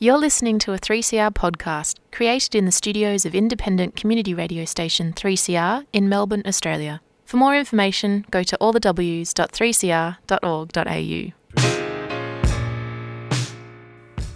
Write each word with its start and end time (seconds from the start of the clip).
You're 0.00 0.16
listening 0.16 0.60
to 0.60 0.72
a 0.72 0.78
3CR 0.78 1.32
podcast 1.32 1.96
created 2.12 2.54
in 2.54 2.66
the 2.66 2.70
studios 2.70 3.26
of 3.26 3.34
independent 3.34 3.96
community 3.96 4.32
radio 4.32 4.64
station 4.64 5.12
3CR 5.12 5.86
in 5.92 6.08
Melbourne, 6.08 6.44
Australia. 6.46 7.00
For 7.24 7.36
more 7.36 7.56
information, 7.56 8.24
go 8.30 8.44
to 8.44 8.56
allthews.3cr.org.au. 8.60 11.32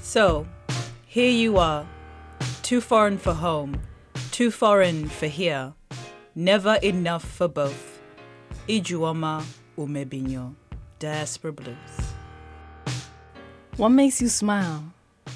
So, 0.01 0.48
here 1.06 1.30
you 1.30 1.59
are, 1.59 1.87
too 2.65 2.81
foreign 2.81 3.17
for 3.17 3.35
home, 3.35 3.81
too 4.33 4.51
foreign 4.51 5.09
for 5.09 5.29
here, 5.29 5.75
never 6.35 6.75
enough 6.83 7.25
for 7.25 7.47
both. 7.47 8.01
Ijeoma 8.67 9.45
Umebinyuo, 9.79 10.57
Diaspora 10.99 11.53
Blues. 11.53 11.77
What 13.77 13.91
makes 13.91 14.21
you 14.21 14.29
smile 14.29 14.93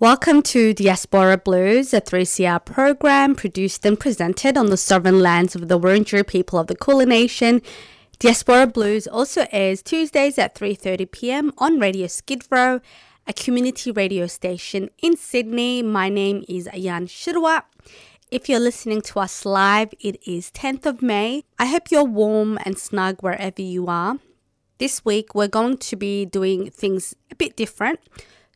Welcome 0.00 0.42
to 0.42 0.72
Diaspora 0.74 1.38
Blues, 1.38 1.92
a 1.92 2.00
3CR 2.00 2.64
program 2.64 3.34
produced 3.34 3.84
and 3.84 3.98
presented 3.98 4.56
on 4.56 4.66
the 4.66 4.76
sovereign 4.76 5.18
lands 5.18 5.56
of 5.56 5.66
the 5.66 5.76
Wurundjeri 5.76 6.24
people 6.24 6.60
of 6.60 6.68
the 6.68 6.76
Kulin 6.76 7.08
Nation. 7.08 7.62
Diaspora 8.20 8.68
Blues 8.68 9.08
also 9.08 9.48
airs 9.50 9.82
Tuesdays 9.82 10.38
at 10.38 10.54
3:30 10.54 11.10
p.m. 11.10 11.52
on 11.58 11.80
Radio 11.80 12.06
Skid 12.06 12.44
Row, 12.48 12.80
a 13.26 13.32
community 13.32 13.90
radio 13.90 14.28
station 14.28 14.88
in 15.02 15.16
Sydney. 15.16 15.82
My 15.82 16.08
name 16.08 16.44
is 16.48 16.68
Ayan 16.68 17.08
Shirwa. 17.08 17.64
If 18.30 18.48
you're 18.48 18.60
listening 18.60 19.02
to 19.02 19.18
us 19.18 19.44
live, 19.44 19.92
it 19.98 20.22
is 20.24 20.52
10th 20.52 20.86
of 20.86 21.02
May. 21.02 21.42
I 21.58 21.66
hope 21.66 21.90
you're 21.90 22.04
warm 22.04 22.56
and 22.64 22.78
snug 22.78 23.20
wherever 23.20 23.62
you 23.62 23.88
are. 23.88 24.20
This 24.78 25.04
week, 25.04 25.34
we're 25.34 25.48
going 25.48 25.76
to 25.78 25.96
be 25.96 26.24
doing 26.24 26.70
things 26.70 27.16
a 27.32 27.34
bit 27.34 27.56
different. 27.56 27.98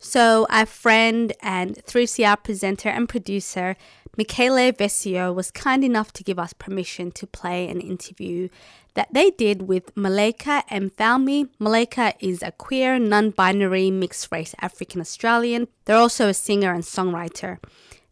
So, 0.05 0.45
our 0.49 0.65
friend 0.65 1.31
and 1.41 1.77
3CR 1.85 2.43
presenter 2.43 2.89
and 2.89 3.07
producer, 3.07 3.77
Michele 4.17 4.73
Vesio, 4.73 5.33
was 5.33 5.49
kind 5.49 5.81
enough 5.81 6.11
to 6.13 6.25
give 6.25 6.37
us 6.37 6.51
permission 6.51 7.09
to 7.13 7.25
play 7.25 7.69
an 7.69 7.79
interview 7.79 8.49
that 8.95 9.07
they 9.13 9.31
did 9.31 9.61
with 9.61 9.95
Maleka 9.95 10.67
Mfalme. 10.67 11.47
Maleka 11.57 12.15
is 12.19 12.43
a 12.43 12.51
queer, 12.51 12.99
non 12.99 13.29
binary, 13.29 13.91
mixed 13.91 14.29
race 14.29 14.53
African 14.59 14.99
Australian. 14.99 15.69
They're 15.85 15.95
also 15.95 16.27
a 16.27 16.33
singer 16.33 16.73
and 16.73 16.83
songwriter. 16.83 17.59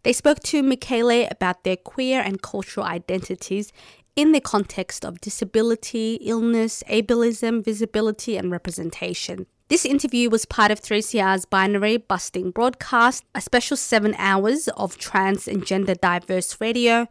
They 0.03 0.13
spoke 0.13 0.39
to 0.43 0.63
Michele 0.63 1.27
about 1.29 1.65
their 1.65 1.75
queer 1.75 2.21
and 2.21 2.41
cultural 2.41 2.85
identities 2.85 3.73
in 4.15 4.31
the 4.31 4.39
context 4.39 5.05
of 5.05 5.19
disability, 5.19 6.15
illness, 6.21 6.83
ableism, 6.89 7.63
visibility, 7.63 8.37
and 8.37 8.49
representation. 8.49 9.45
This 9.71 9.85
interview 9.85 10.29
was 10.29 10.43
part 10.43 10.69
of 10.69 10.81
3CR's 10.81 11.45
Binary 11.45 11.95
Busting 11.95 12.51
broadcast, 12.51 13.23
a 13.33 13.39
special 13.39 13.77
seven 13.77 14.13
hours 14.17 14.67
of 14.67 14.97
trans 14.97 15.47
and 15.47 15.65
gender 15.65 15.95
diverse 15.95 16.59
radio 16.59 17.07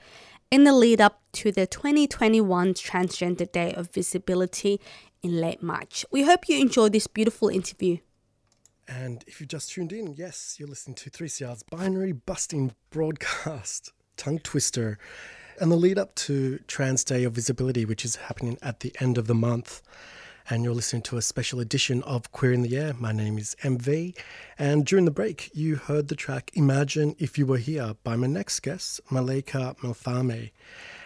in 0.51 0.65
the 0.65 0.75
lead 0.75 1.01
up 1.01 1.23
to 1.33 1.53
the 1.53 1.67
2021 1.67 2.75
Transgender 2.75 3.51
Day 3.51 3.73
of 3.73 3.91
Visibility 3.91 4.79
in 5.23 5.41
late 5.41 5.63
March. 5.63 6.05
We 6.11 6.25
hope 6.25 6.51
you 6.51 6.61
enjoy 6.61 6.91
this 6.91 7.07
beautiful 7.07 7.49
interview. 7.49 7.97
And 8.87 9.25
if 9.27 9.41
you've 9.41 9.49
just 9.49 9.73
tuned 9.73 9.95
in, 9.95 10.13
yes, 10.13 10.57
you're 10.59 10.69
listening 10.69 10.97
to 10.97 11.09
3CR's 11.09 11.63
Binary 11.63 12.13
Busting 12.13 12.75
broadcast, 12.91 13.91
tongue 14.19 14.39
twister, 14.39 14.99
and 15.59 15.73
the 15.73 15.77
lead 15.77 15.99
up 15.99 16.15
to 16.17 16.59
Trans 16.67 17.05
Day 17.05 17.25
of 17.25 17.33
Visibility, 17.33 17.87
which 17.87 18.05
is 18.05 18.17
happening 18.17 18.59
at 18.61 18.81
the 18.81 18.95
end 19.01 19.17
of 19.17 19.29
the 19.29 19.35
month. 19.35 19.81
And 20.53 20.65
you're 20.65 20.75
listening 20.75 21.03
to 21.03 21.17
a 21.17 21.23
special 21.23 21.61
edition 21.61 22.03
of 22.03 22.33
Queer 22.33 22.53
in 22.53 22.63
the 22.63 22.77
Air. 22.77 22.93
My 22.99 23.13
name 23.13 23.39
is 23.39 23.55
MV. 23.63 24.19
And 24.59 24.85
during 24.85 25.05
the 25.05 25.13
break, 25.13 25.49
you 25.55 25.77
heard 25.77 26.09
the 26.09 26.17
track 26.17 26.51
Imagine 26.55 27.15
If 27.21 27.39
You 27.39 27.47
Were 27.47 27.59
Here 27.59 27.95
by 28.03 28.17
my 28.17 28.27
next 28.27 28.59
guest, 28.59 29.01
Malika 29.13 29.77
Mfalme. 29.81 30.51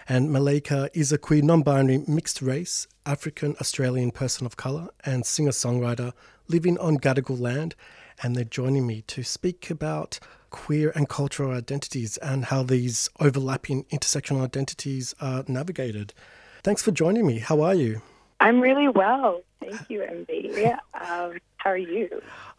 And 0.09 0.33
Malika 0.33 0.89
is 0.95 1.13
a 1.13 1.19
queer, 1.19 1.43
non 1.43 1.61
binary, 1.61 2.05
mixed 2.09 2.41
race, 2.41 2.87
African 3.05 3.55
Australian 3.61 4.13
person 4.13 4.47
of 4.47 4.57
colour, 4.57 4.89
and 5.05 5.27
singer 5.27 5.51
songwriter 5.51 6.15
living 6.49 6.79
on 6.79 6.97
Gadigal 6.97 7.39
land. 7.39 7.75
And 8.23 8.35
they're 8.35 8.45
joining 8.45 8.87
me 8.87 9.03
to 9.09 9.23
speak 9.23 9.69
about 9.69 10.21
queer 10.49 10.91
and 10.95 11.07
cultural 11.07 11.51
identities 11.51 12.17
and 12.17 12.47
how 12.47 12.63
these 12.63 13.11
overlapping 13.21 13.85
intersectional 13.93 14.43
identities 14.43 15.15
are 15.21 15.45
navigated. 15.47 16.15
Thanks 16.63 16.81
for 16.81 16.93
joining 16.93 17.27
me. 17.27 17.41
How 17.41 17.61
are 17.61 17.75
you? 17.75 18.01
I'm 18.45 18.61
really 18.61 18.89
well. 18.89 19.41
Thank 19.59 19.89
you, 19.89 20.01
MV. 20.01 20.75
Um, 21.01 21.39
how 21.57 21.71
are 21.71 21.79
you? 21.79 22.11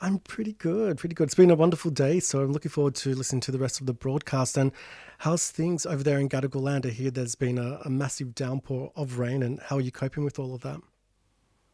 I'm 0.01 0.18
pretty 0.18 0.53
good, 0.53 0.97
pretty 0.97 1.13
good. 1.13 1.25
It's 1.25 1.35
been 1.35 1.51
a 1.51 1.56
wonderful 1.56 1.91
day, 1.91 2.19
so 2.19 2.41
I'm 2.41 2.53
looking 2.53 2.72
forward 2.72 2.96
to 2.96 3.13
listening 3.13 3.41
to 3.41 3.51
the 3.51 3.59
rest 3.59 3.79
of 3.79 3.85
the 3.85 3.94
broadcast. 3.94 4.57
And 4.57 4.72
how's 5.19 5.51
things 5.51 5.85
over 5.85 6.01
there 6.01 6.18
in 6.18 6.28
Gadigal 6.28 6.62
land? 6.62 6.88
I 6.88 6.90
hear 6.90 7.12
there's 7.12 7.35
been 7.35 7.59
a, 7.59 7.81
a 7.85 7.91
massive 7.91 8.34
downpour 8.34 8.94
of 8.96 9.19
rain, 9.19 9.44
and 9.44 9.59
how 9.59 9.78
are 9.78 9.81
you 9.81 9.91
coping 9.91 10.23
with 10.23 10.40
all 10.40 10.56
of 10.56 10.62
that? 10.62 10.81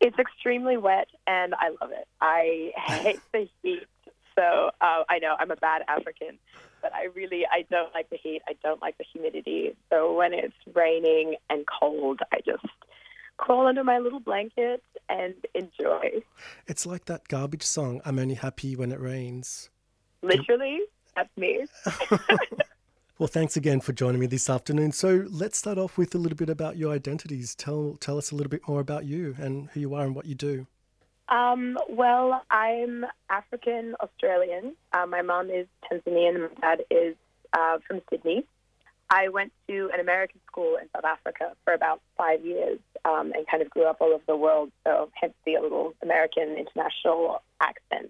It's 0.01 0.19
extremely 0.19 0.75
wet, 0.75 1.07
and 1.25 1.55
I 1.55 1.69
love 1.79 1.91
it. 1.91 2.05
I 2.19 2.73
hate 2.75 3.21
the 3.31 3.47
heat, 3.63 3.87
so 4.37 4.71
uh, 4.81 5.03
I 5.07 5.19
know 5.19 5.37
I'm 5.39 5.51
a 5.51 5.55
bad 5.55 5.83
African, 5.87 6.37
but 6.81 6.93
I 6.93 7.05
really 7.15 7.45
I 7.49 7.65
don't 7.71 7.93
like 7.93 8.09
the 8.09 8.17
heat. 8.17 8.41
I 8.45 8.57
don't 8.61 8.81
like 8.81 8.97
the 8.97 9.05
humidity. 9.13 9.73
So 9.89 10.13
when 10.13 10.33
it's 10.33 10.53
raining 10.73 11.35
and 11.49 11.63
cold, 11.65 12.19
I 12.33 12.39
just 12.45 12.65
crawl 13.41 13.67
under 13.67 13.83
my 13.83 13.97
little 13.97 14.19
blanket 14.19 14.83
and 15.09 15.33
enjoy. 15.53 16.21
It's 16.67 16.85
like 16.85 17.05
that 17.05 17.27
garbage 17.27 17.63
song, 17.63 17.99
I'm 18.05 18.19
only 18.19 18.35
happy 18.35 18.75
when 18.75 18.91
it 18.91 18.99
rains. 19.01 19.69
Literally, 20.21 20.79
that's 21.15 21.35
me. 21.35 21.65
well, 23.19 23.27
thanks 23.27 23.57
again 23.57 23.81
for 23.81 23.91
joining 23.91 24.21
me 24.21 24.27
this 24.27 24.49
afternoon. 24.49 24.91
So 24.91 25.25
let's 25.29 25.57
start 25.57 25.79
off 25.79 25.97
with 25.97 26.13
a 26.15 26.19
little 26.19 26.37
bit 26.37 26.49
about 26.49 26.77
your 26.77 26.93
identities. 26.93 27.55
Tell 27.55 27.97
tell 27.99 28.17
us 28.17 28.31
a 28.31 28.35
little 28.35 28.49
bit 28.49 28.61
more 28.67 28.79
about 28.79 29.05
you 29.05 29.35
and 29.39 29.69
who 29.73 29.79
you 29.79 29.95
are 29.95 30.05
and 30.05 30.15
what 30.15 30.27
you 30.27 30.35
do. 30.35 30.67
Um, 31.27 31.77
well, 31.89 32.43
I'm 32.51 33.05
African 33.29 33.95
Australian. 34.01 34.75
Uh, 34.93 35.07
my 35.07 35.21
mom 35.21 35.49
is 35.49 35.65
Tanzanian 35.89 36.35
and 36.35 36.43
my 36.43 36.61
dad 36.61 36.83
is 36.91 37.15
uh, 37.53 37.79
from 37.87 38.01
Sydney. 38.09 38.45
I 39.13 39.27
went 39.27 39.51
to 39.67 39.89
an 39.93 39.99
American 39.99 40.39
school 40.47 40.77
in 40.77 40.87
South 40.95 41.03
Africa 41.03 41.51
for 41.65 41.73
about 41.73 42.01
five 42.17 42.45
years 42.45 42.79
um, 43.03 43.33
and 43.35 43.45
kind 43.45 43.61
of 43.61 43.69
grew 43.69 43.83
up 43.83 43.97
all 43.99 44.13
over 44.13 44.23
the 44.25 44.37
world, 44.37 44.71
so 44.87 45.09
hence 45.13 45.33
the 45.45 45.57
little 45.61 45.93
American 46.01 46.55
international 46.55 47.43
accent. 47.59 48.09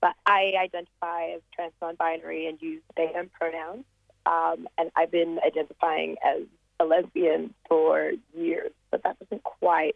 But 0.00 0.14
I 0.26 0.52
identify 0.58 1.26
as 1.36 1.42
trans 1.54 1.72
non-binary 1.80 2.48
and 2.48 2.60
use 2.60 2.82
they 2.96 3.12
them 3.14 3.30
pronouns, 3.38 3.84
um, 4.26 4.66
and 4.76 4.90
I've 4.96 5.12
been 5.12 5.38
identifying 5.46 6.16
as 6.24 6.42
a 6.80 6.84
lesbian 6.84 7.54
for 7.68 8.10
years, 8.34 8.72
but 8.90 9.04
that 9.04 9.20
doesn't 9.20 9.44
quite 9.44 9.94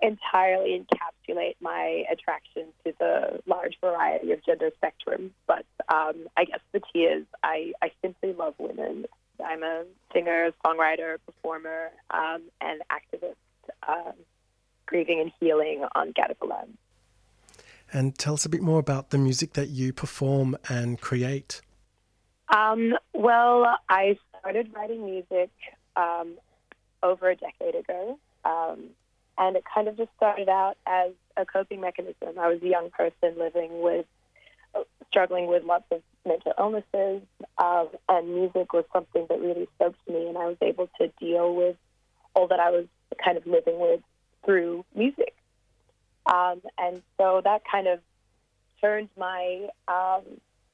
entirely 0.00 0.84
encapsulate 0.84 1.54
my 1.60 2.02
attraction 2.10 2.66
to 2.84 2.92
the 2.98 3.40
large 3.46 3.78
variety 3.80 4.32
of 4.32 4.44
gender 4.44 4.70
spectrum. 4.76 5.32
But 5.46 5.64
um, 5.88 6.26
I 6.36 6.46
guess 6.46 6.58
the 6.72 6.80
T 6.92 7.04
is 7.04 7.24
I, 7.44 7.72
I 7.80 7.92
simply 8.02 8.32
love 8.32 8.54
women. 8.58 9.06
I'm 9.44 9.62
a 9.62 9.84
singer, 10.12 10.50
songwriter, 10.64 11.16
performer, 11.26 11.90
um, 12.10 12.42
and 12.60 12.82
activist, 12.90 13.34
um, 13.88 14.14
grieving 14.86 15.20
and 15.20 15.32
healing 15.40 15.84
on 15.94 16.12
Gadigal 16.12 16.50
land. 16.50 16.76
And 17.92 18.16
tell 18.18 18.34
us 18.34 18.44
a 18.44 18.48
bit 18.48 18.62
more 18.62 18.78
about 18.78 19.10
the 19.10 19.18
music 19.18 19.52
that 19.52 19.68
you 19.68 19.92
perform 19.92 20.56
and 20.68 21.00
create. 21.00 21.60
Um, 22.48 22.94
well, 23.14 23.78
I 23.88 24.18
started 24.38 24.72
writing 24.74 25.04
music 25.04 25.50
um, 25.96 26.34
over 27.02 27.30
a 27.30 27.36
decade 27.36 27.74
ago, 27.74 28.18
um, 28.44 28.90
and 29.38 29.56
it 29.56 29.64
kind 29.74 29.88
of 29.88 29.96
just 29.96 30.10
started 30.16 30.48
out 30.48 30.76
as 30.86 31.12
a 31.36 31.44
coping 31.44 31.80
mechanism. 31.80 32.38
I 32.38 32.48
was 32.48 32.62
a 32.62 32.68
young 32.68 32.90
person 32.90 33.38
living 33.38 33.82
with, 33.82 34.06
struggling 35.12 35.46
with 35.46 35.62
lots 35.64 35.84
of 35.90 36.00
mental 36.26 36.52
illnesses, 36.58 37.22
um, 37.58 37.88
and 38.08 38.34
music 38.34 38.72
was 38.72 38.84
something 38.92 39.26
that 39.28 39.40
really 39.40 39.68
spoke 39.74 39.94
to 40.06 40.12
me, 40.12 40.26
and 40.28 40.38
I 40.38 40.46
was 40.46 40.56
able 40.62 40.88
to 41.00 41.08
deal 41.20 41.54
with 41.54 41.76
all 42.34 42.48
that 42.48 42.58
I 42.58 42.70
was 42.70 42.86
kind 43.22 43.36
of 43.36 43.46
living 43.46 43.78
with 43.78 44.00
through 44.44 44.84
music. 44.96 45.34
Um, 46.26 46.62
and 46.78 47.02
so 47.18 47.42
that 47.44 47.62
kind 47.70 47.86
of 47.86 48.00
turned 48.80 49.10
my 49.18 49.68
um, 49.86 50.22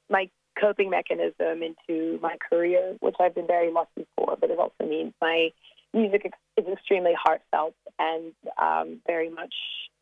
my 0.08 0.30
coping 0.60 0.90
mechanism 0.90 1.62
into 1.62 2.18
my 2.20 2.36
career, 2.48 2.96
which 3.00 3.16
I've 3.20 3.34
been 3.34 3.46
very 3.46 3.72
lucky 3.72 4.06
for. 4.16 4.36
But 4.40 4.50
it 4.50 4.58
also 4.58 4.86
means 4.86 5.12
my 5.20 5.50
music 5.92 6.30
is 6.56 6.64
extremely 6.70 7.14
heartfelt 7.20 7.74
and 7.98 8.32
um, 8.60 9.00
very 9.06 9.30
much 9.30 9.54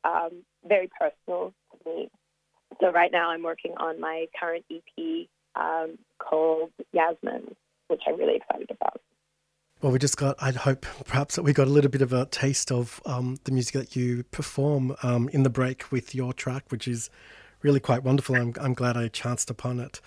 um, 0.04 0.30
very 0.66 0.90
personal 0.98 1.52
to 1.72 1.90
me. 1.90 2.10
So 2.80 2.90
right 2.90 3.10
now 3.12 3.30
I'm 3.30 3.42
working 3.42 3.74
on 3.78 4.00
my 4.00 4.26
current 4.38 4.64
EP 4.70 5.28
um, 5.54 5.98
called 6.18 6.70
Yasmin, 6.92 7.54
which 7.88 8.02
I'm 8.06 8.18
really 8.18 8.36
excited 8.36 8.70
about. 8.70 9.00
Well, 9.82 9.92
we 9.92 9.98
just 9.98 10.16
got, 10.16 10.36
I'd 10.40 10.56
hope 10.56 10.86
perhaps 11.04 11.36
that 11.36 11.42
we 11.42 11.52
got 11.52 11.66
a 11.66 11.70
little 11.70 11.90
bit 11.90 12.02
of 12.02 12.12
a 12.12 12.26
taste 12.26 12.72
of 12.72 13.00
um, 13.04 13.36
the 13.44 13.52
music 13.52 13.74
that 13.74 13.96
you 13.96 14.24
perform 14.24 14.96
um, 15.02 15.28
in 15.30 15.42
the 15.42 15.50
break 15.50 15.92
with 15.92 16.14
your 16.14 16.32
track, 16.32 16.64
which 16.68 16.88
is 16.88 17.10
really 17.62 17.80
quite 17.80 18.02
wonderful. 18.02 18.36
I'm, 18.36 18.54
I'm 18.60 18.74
glad 18.74 18.96
I 18.96 19.08
chanced 19.08 19.50
upon 19.50 19.80
it. 19.80 20.00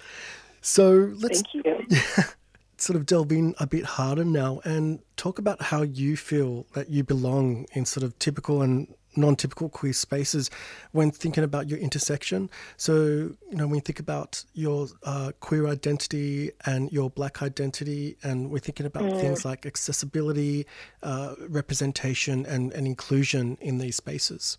So 0.62 1.14
let's 1.18 1.44
sort 2.78 2.96
of 2.98 3.06
delve 3.06 3.32
in 3.32 3.54
a 3.60 3.68
bit 3.68 3.86
harder 3.86 4.26
now 4.26 4.60
and 4.64 5.00
talk 5.18 5.38
about 5.38 5.62
how 5.62 5.84
you 5.84 6.18
feel 6.18 6.66
that 6.74 6.90
you 6.90 7.04
belong 7.04 7.66
in 7.74 7.86
sort 7.86 8.04
of 8.04 8.18
typical 8.20 8.62
and 8.62 8.94
non-typical 9.20 9.70
queer 9.70 9.94
spaces 9.94 10.50
when 10.92 11.12
thinking 11.12 11.44
about 11.44 11.70
your 11.70 11.80
intersection. 11.80 12.50
So, 12.78 12.94
you 12.94 13.38
know, 13.52 13.68
when 13.68 13.76
you 13.76 13.82
think 13.82 14.00
about 14.00 14.44
your 14.54 14.88
uh, 15.04 15.32
queer 15.40 15.68
identity 15.68 16.52
and 16.66 16.92
your 16.92 17.10
black 17.10 17.42
identity, 17.42 18.18
and 18.24 18.50
we're 18.50 18.60
thinking 18.60 18.86
about 18.86 19.04
mm. 19.04 19.22
things 19.22 19.46
like 19.46 19.66
accessibility, 19.66 20.66
uh, 21.04 21.36
representation, 21.48 22.46
and, 22.46 22.74
and 22.74 22.88
inclusion 22.88 23.58
in 23.62 23.78
these 23.78 23.96
spaces. 23.96 24.58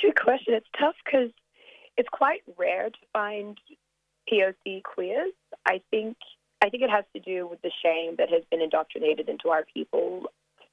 Good 0.00 0.20
question. 0.20 0.54
It's 0.54 0.66
tough 0.78 0.94
because 1.04 1.30
it's 1.96 2.08
quite 2.10 2.42
rare 2.58 2.90
to 2.90 2.98
find 3.12 3.58
POC 4.30 4.82
queers. 4.82 5.32
I 5.66 5.80
think 5.90 6.16
I 6.62 6.70
think 6.70 6.82
it 6.82 6.90
has 6.90 7.04
to 7.14 7.20
do 7.20 7.46
with 7.46 7.60
the 7.62 7.70
shame 7.82 8.16
that 8.18 8.30
has 8.30 8.42
been 8.50 8.62
indoctrinated 8.62 9.28
into 9.28 9.48
our 9.48 9.64
people 9.72 10.24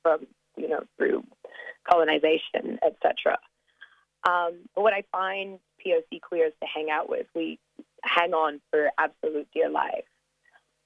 from 0.01 0.25
you 0.57 0.68
know 0.68 0.83
through 0.98 1.24
colonization, 1.89 2.80
etc. 2.86 3.38
Um, 4.28 4.60
but 4.75 4.81
what 4.81 4.94
I 4.94 5.04
find 5.12 5.60
POC 5.86 6.22
queers 6.22 6.54
to 6.62 6.68
hang 6.68 6.89
out 6.89 7.10
with, 7.10 7.25
we 7.36 7.60
hang 8.04 8.33
on 8.33 8.62
for 8.69 8.89
absolute 8.98 9.48
dear 9.54 9.69
life. 9.69 10.06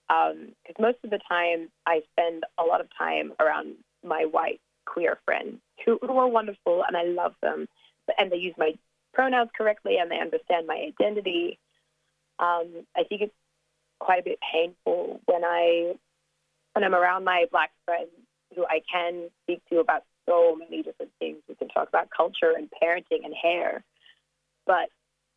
Because 0.07 0.75
um, 0.77 0.81
most 0.81 0.97
of 1.03 1.09
the 1.09 1.19
time, 1.27 1.69
I 1.85 2.01
spend 2.11 2.43
a 2.57 2.63
lot 2.63 2.79
of 2.81 2.87
time 2.97 3.33
around 3.39 3.75
my 4.03 4.25
white 4.25 4.61
queer 4.85 5.17
friends 5.25 5.57
who, 5.83 5.97
who 6.01 6.17
are 6.17 6.27
wonderful 6.27 6.83
and 6.87 6.95
I 6.95 7.03
love 7.03 7.33
them, 7.41 7.67
and 8.17 8.31
they 8.31 8.37
use 8.37 8.53
my 8.57 8.73
pronouns 9.13 9.49
correctly 9.57 9.97
and 9.99 10.11
they 10.11 10.19
understand 10.19 10.67
my 10.67 10.75
identity. 10.75 11.57
Um, 12.37 12.85
I 12.95 13.03
think 13.07 13.21
it's 13.21 13.33
quite 13.99 14.19
a 14.19 14.23
bit 14.23 14.39
painful 14.53 15.21
when 15.25 15.43
I 15.43 15.93
when 16.73 16.83
I'm 16.83 16.93
around 16.93 17.23
my 17.23 17.45
black 17.51 17.71
friends 17.85 18.09
who 18.53 18.65
I 18.65 18.81
can 18.91 19.29
speak 19.43 19.61
to 19.71 19.79
about 19.79 20.03
so 20.27 20.55
many 20.55 20.81
different 20.83 21.11
things. 21.19 21.37
We 21.47 21.55
can 21.55 21.69
talk 21.69 21.87
about 21.89 22.09
culture 22.15 22.53
and 22.57 22.69
parenting 22.81 23.23
and 23.23 23.33
hair, 23.33 23.83
but 24.65 24.89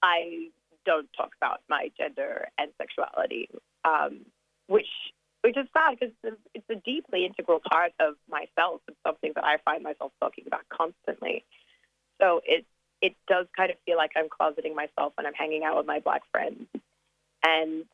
I 0.02 0.48
don't 0.86 1.08
talk 1.16 1.30
about 1.40 1.60
my 1.68 1.90
gender 1.98 2.48
and 2.58 2.70
sexuality, 2.78 3.48
um, 3.84 4.20
which 4.66 4.88
which 5.42 5.56
is 5.56 5.66
sad 5.72 5.98
because 5.98 6.14
it's 6.54 6.70
a 6.70 6.74
deeply 6.74 7.24
integral 7.24 7.60
part 7.70 7.92
of 8.00 8.14
myself. 8.28 8.80
It's 8.88 8.96
something 9.06 9.32
that 9.36 9.44
I 9.44 9.58
find 9.64 9.82
myself 9.82 10.12
talking 10.20 10.44
about 10.46 10.62
constantly. 10.68 11.44
So 12.20 12.40
it 12.44 12.64
it 13.00 13.14
does 13.28 13.46
kind 13.56 13.70
of 13.70 13.76
feel 13.86 13.96
like 13.96 14.12
I'm 14.16 14.28
closeting 14.28 14.74
myself 14.74 15.12
when 15.16 15.26
I'm 15.26 15.34
hanging 15.34 15.62
out 15.64 15.76
with 15.76 15.86
my 15.86 16.00
black 16.00 16.22
friends, 16.32 16.66
and 17.44 17.84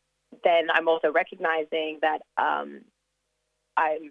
then 0.42 0.68
I'm 0.72 0.88
also 0.88 1.12
recognizing 1.12 1.98
that 2.02 2.20
um, 2.38 2.80
I'm 3.76 4.10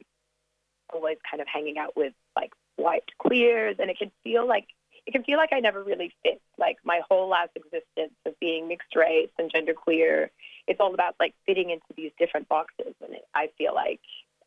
always 0.94 1.18
kind 1.30 1.42
of 1.42 1.48
hanging 1.48 1.78
out 1.78 1.98
with 1.98 2.14
like 2.36 2.52
white 2.76 3.10
queers, 3.18 3.76
and 3.80 3.90
it 3.90 3.98
can 3.98 4.12
feel 4.24 4.48
like 4.48 4.68
it 5.06 5.12
can 5.12 5.24
feel 5.24 5.38
like 5.38 5.52
I 5.52 5.60
never 5.60 5.84
really 5.84 6.14
fit. 6.24 6.42
Like 6.58 6.78
my 6.84 7.02
whole 7.10 7.30
last 7.30 7.52
existence 7.56 8.16
of 8.26 8.40
being 8.40 8.68
mixed 8.68 8.96
race 8.96 9.30
and 9.38 9.52
genderqueer, 9.52 10.30
it's 10.68 10.80
all 10.80 10.94
about 10.94 11.16
like 11.20 11.34
fitting 11.46 11.72
into 11.72 11.86
these 11.96 12.12
different 12.18 12.48
boxes, 12.48 12.94
and 13.04 13.16
it, 13.16 13.26
I 13.36 13.50
feel 13.58 13.74
like 13.74 14.00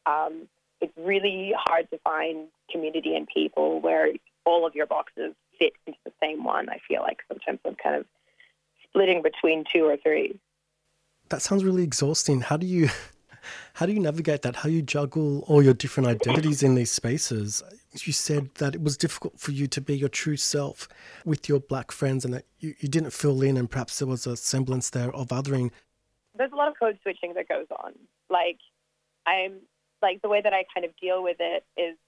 um, 0.06 0.49
it's 0.81 0.93
really 0.96 1.52
hard 1.56 1.90
to 1.90 1.99
find 1.99 2.49
community 2.70 3.14
and 3.14 3.26
people 3.32 3.81
where 3.81 4.08
all 4.44 4.67
of 4.67 4.75
your 4.75 4.87
boxes 4.87 5.34
fit 5.58 5.73
into 5.87 5.99
the 6.05 6.12
same 6.23 6.44
one. 6.44 6.69
I 6.69 6.78
feel 6.87 7.02
like 7.02 7.19
sometimes 7.28 7.58
I'm 7.67 7.76
kind 7.82 7.96
of 7.96 8.06
splitting 8.88 9.23
between 9.23 9.64
two 9.73 9.84
or 9.84 9.96
three. 9.96 10.38
That 11.28 11.43
sounds 11.43 11.64
really 11.64 11.82
exhausting. 11.82 12.40
How 12.40 12.56
do 12.56 12.67
you 12.67 12.88
how 13.76 13.84
do 13.84 13.93
you 13.93 14.00
navigate 14.00 14.40
that? 14.40 14.56
How 14.56 14.70
do 14.70 14.75
you 14.75 14.81
juggle 14.81 15.40
all 15.40 15.62
your 15.62 15.75
different 15.75 16.08
identities 16.08 16.62
in 16.62 16.76
these 16.76 16.90
spaces? 16.90 17.62
You 17.93 18.14
said 18.14 18.49
that 18.55 18.75
it 18.75 18.82
was 18.82 18.96
difficult 18.96 19.38
for 19.38 19.52
you 19.52 19.67
to 19.67 19.82
be 19.82 19.94
your 19.94 20.08
true 20.08 20.38
self 20.38 20.88
with 21.26 21.46
your 21.46 21.61
black 21.61 21.93
friends 21.93 22.25
and 22.25 22.32
that 22.32 22.46
you, 22.58 22.75
you 22.78 22.88
didn't 22.88 23.11
fill 23.11 23.43
in 23.43 23.58
and 23.58 23.70
perhaps 23.70 23.99
there 23.99 24.08
was 24.08 24.26
a 24.26 24.34
semblance 24.34 24.88
there 24.88 25.14
of 25.14 25.28
othering. 25.28 25.73
There's 26.34 26.52
a 26.52 26.56
lot 26.56 26.69
of 26.69 26.78
code 26.81 26.99
switching 27.02 27.34
that 27.34 27.49
goes 27.49 27.67
on. 27.70 27.93
Like 28.31 28.56
I'm 29.26 29.56
like 30.00 30.23
the 30.23 30.31
way 30.31 30.40
that 30.40 30.55
I 30.55 30.64
kind 30.75 30.87
of 30.87 30.96
deal 30.96 31.23
with 31.23 31.37
it 31.38 31.62
is 31.76 31.99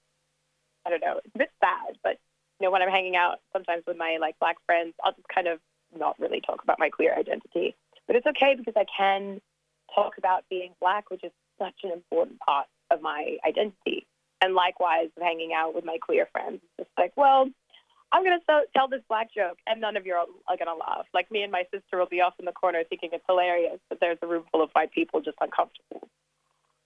I 0.87 0.89
don't 0.89 1.01
know, 1.01 1.19
it's 1.23 1.35
a 1.35 1.37
bit 1.37 1.51
sad, 1.59 1.97
but 2.03 2.17
you 2.59 2.65
know, 2.65 2.71
when 2.71 2.81
I'm 2.81 2.89
hanging 2.89 3.15
out 3.15 3.41
sometimes 3.53 3.83
with 3.85 3.95
my 3.95 4.17
like 4.19 4.39
black 4.39 4.57
friends, 4.65 4.95
I'll 5.03 5.13
just 5.13 5.27
kind 5.27 5.47
of 5.47 5.59
not 5.95 6.19
really 6.19 6.41
talk 6.41 6.63
about 6.63 6.79
my 6.79 6.89
queer 6.89 7.15
identity. 7.15 7.75
But 8.07 8.15
it's 8.15 8.25
okay 8.25 8.55
because 8.55 8.73
I 8.75 8.85
can 8.97 9.39
talk 9.93 10.17
about 10.17 10.45
being 10.49 10.73
black, 10.79 11.11
which 11.11 11.23
is 11.23 11.31
such 11.59 11.75
an 11.83 11.91
important 11.91 12.39
part 12.39 12.67
of 12.89 13.01
my 13.01 13.37
identity. 13.45 14.07
And 14.41 14.53
likewise, 14.53 15.09
of 15.17 15.23
hanging 15.23 15.51
out 15.53 15.75
with 15.75 15.83
my 15.83 15.97
queer 15.97 16.27
friends, 16.31 16.61
it's 16.77 16.89
like, 16.97 17.11
well, 17.17 17.49
I'm 18.11 18.23
going 18.23 18.39
to 18.39 18.61
tell 18.75 18.87
this 18.87 19.01
black 19.07 19.33
joke, 19.33 19.57
and 19.67 19.81
none 19.81 19.95
of 19.97 20.05
you 20.05 20.13
are, 20.13 20.25
to 20.67 20.73
laugh. 20.73 21.05
Like 21.13 21.29
me 21.29 21.43
and 21.43 21.51
my 21.51 21.63
sister 21.71 21.97
will 21.97 22.07
be 22.07 22.21
off 22.21 22.33
in 22.39 22.45
the 22.45 22.51
corner 22.51 22.83
thinking 22.87 23.09
it's 23.13 23.23
hilarious, 23.27 23.79
but 23.89 23.99
there's 23.99 24.17
a 24.21 24.27
room 24.27 24.45
full 24.51 24.63
of 24.63 24.69
white 24.71 24.91
people 24.91 25.21
just 25.21 25.37
uncomfortable. 25.41 26.07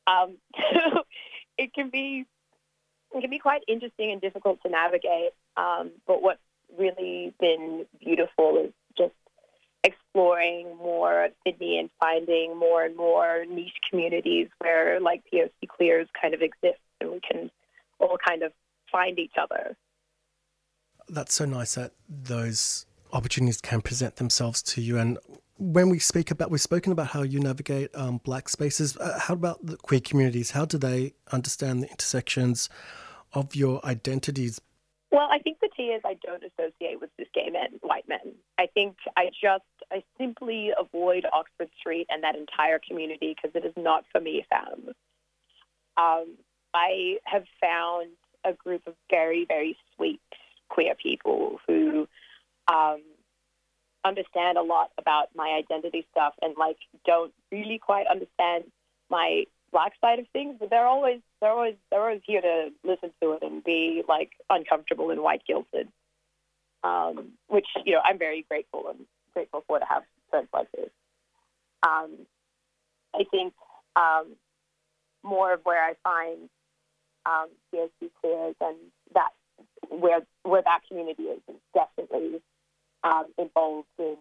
Um, 0.06 0.38
it 1.58 1.74
can 1.74 1.90
be 1.90 2.26
it 3.16 3.22
can 3.22 3.30
be 3.30 3.40
quite 3.40 3.62
interesting 3.68 4.12
and 4.12 4.20
difficult 4.20 4.62
to 4.64 4.70
navigate. 4.70 5.32
Um, 5.56 5.92
but 6.08 6.22
what's 6.22 6.42
really 6.78 7.34
been 7.40 7.86
beautiful 8.04 8.58
is 8.66 8.72
just 8.72 8.83
exploring 9.84 10.78
more 10.78 11.30
Sydney 11.46 11.80
and 11.80 11.90
finding 12.00 12.58
more 12.58 12.84
and 12.84 12.96
more 12.96 13.46
niche 13.46 13.74
communities 13.90 14.48
where 14.60 15.00
like 15.00 15.24
POC 15.34 15.68
queers 15.68 16.08
kind 16.20 16.34
of 16.34 16.42
exist 16.42 16.80
and 17.02 17.12
we 17.12 17.20
can 17.20 17.52
all 18.00 18.18
kind 18.26 18.44
of 18.44 18.52
find 18.92 19.20
each 19.20 19.34
other. 19.42 19.76
That's 21.10 21.34
so 21.34 21.46
nice 21.46 21.76
that 21.76 21.92
those 22.08 22.86
opportunities 23.12 23.60
can 23.60 23.82
present 23.82 24.16
themselves 24.16 24.62
to 24.64 24.82
you. 24.82 24.98
And 24.98 25.18
when 25.58 25.90
we 25.90 26.00
speak 26.00 26.32
about, 26.32 26.50
we've 26.50 26.62
spoken 26.62 26.92
about 26.92 27.08
how 27.08 27.22
you 27.22 27.40
navigate 27.40 27.94
um, 27.96 28.20
black 28.24 28.50
spaces. 28.50 28.98
Uh, 28.98 29.20
how 29.20 29.34
about 29.34 29.66
the 29.66 29.78
queer 29.78 30.00
communities? 30.00 30.52
How 30.52 30.66
do 30.66 30.78
they 30.78 31.14
understand 31.32 31.84
the 31.84 31.90
intersections 31.90 32.70
of 33.34 33.56
your 33.56 33.86
identities 33.86 34.62
well, 35.14 35.28
I 35.32 35.38
think 35.38 35.60
the 35.62 35.70
T 35.78 35.84
is 35.84 36.02
I 36.04 36.16
don't 36.26 36.44
associate 36.44 37.00
with 37.00 37.12
cis 37.18 37.28
gay 37.36 37.50
men, 37.52 37.80
white 37.82 38.10
men. 38.10 38.34
I 38.58 38.66
think 38.74 38.98
I 39.16 39.28
just, 39.28 39.64
I 39.92 40.04
simply 40.18 40.72
avoid 40.78 41.26
Oxford 41.32 41.70
Street 41.80 42.08
and 42.10 42.24
that 42.24 42.36
entire 42.36 42.80
community 42.80 43.36
because 43.36 43.56
it 43.56 43.64
is 43.64 43.74
not 43.78 44.06
for 44.12 44.20
me, 44.20 44.44
fam. 44.50 44.90
Um, 45.98 46.36
I 46.74 47.18
have 47.26 47.44
found 47.62 48.10
a 48.44 48.54
group 48.54 48.88
of 48.88 48.96
very, 49.12 49.46
very 49.46 49.78
sweet 49.96 50.20
queer 50.70 50.96
people 50.96 51.60
who 51.68 52.08
um, 52.68 53.04
understand 54.04 54.58
a 54.58 54.64
lot 54.64 54.90
about 54.98 55.28
my 55.36 55.50
identity 55.50 56.08
stuff 56.10 56.34
and 56.42 56.56
like 56.58 56.78
don't 57.06 57.34
really 57.52 57.78
quite 57.78 58.08
understand 58.08 58.64
my 59.12 59.44
black 59.74 59.94
side 60.00 60.20
of 60.20 60.26
things, 60.32 60.56
but 60.60 60.70
they're 60.70 60.88
always 60.88 61.20
they're 61.42 61.52
always 61.52 61.76
they're 61.92 62.02
always 62.02 62.22
here 62.26 62.42
to 62.42 62.70
listen 62.86 63.12
to 63.22 63.34
it 63.34 63.44
and 63.44 63.64
be 63.64 64.04
like 64.08 64.30
uncomfortable 64.50 65.10
and 65.10 65.22
white 65.22 65.42
guilted. 65.50 65.88
Um, 66.84 67.34
which 67.48 67.68
you 67.86 67.94
know 67.94 68.02
I'm 68.06 68.20
very 68.20 68.46
grateful 68.48 68.86
and 68.90 69.00
grateful 69.34 69.64
for 69.68 69.80
to 69.80 69.86
have 69.86 70.04
friends 70.30 70.48
like 70.54 70.72
this. 70.72 70.90
Um, 71.86 72.12
I 73.14 73.24
think 73.30 73.54
um, 73.96 74.36
more 75.24 75.54
of 75.54 75.62
where 75.64 75.84
I 75.84 75.94
find 76.04 76.50
um, 77.26 77.50
POC 77.74 78.10
queers 78.22 78.56
and 78.62 78.78
that 79.14 79.30
where 79.90 80.22
where 80.44 80.62
that 80.62 80.82
community 80.88 81.24
is 81.24 81.42
is 81.50 81.56
definitely 81.74 82.42
um, 83.04 83.26
involved 83.38 83.88
in 84.00 84.18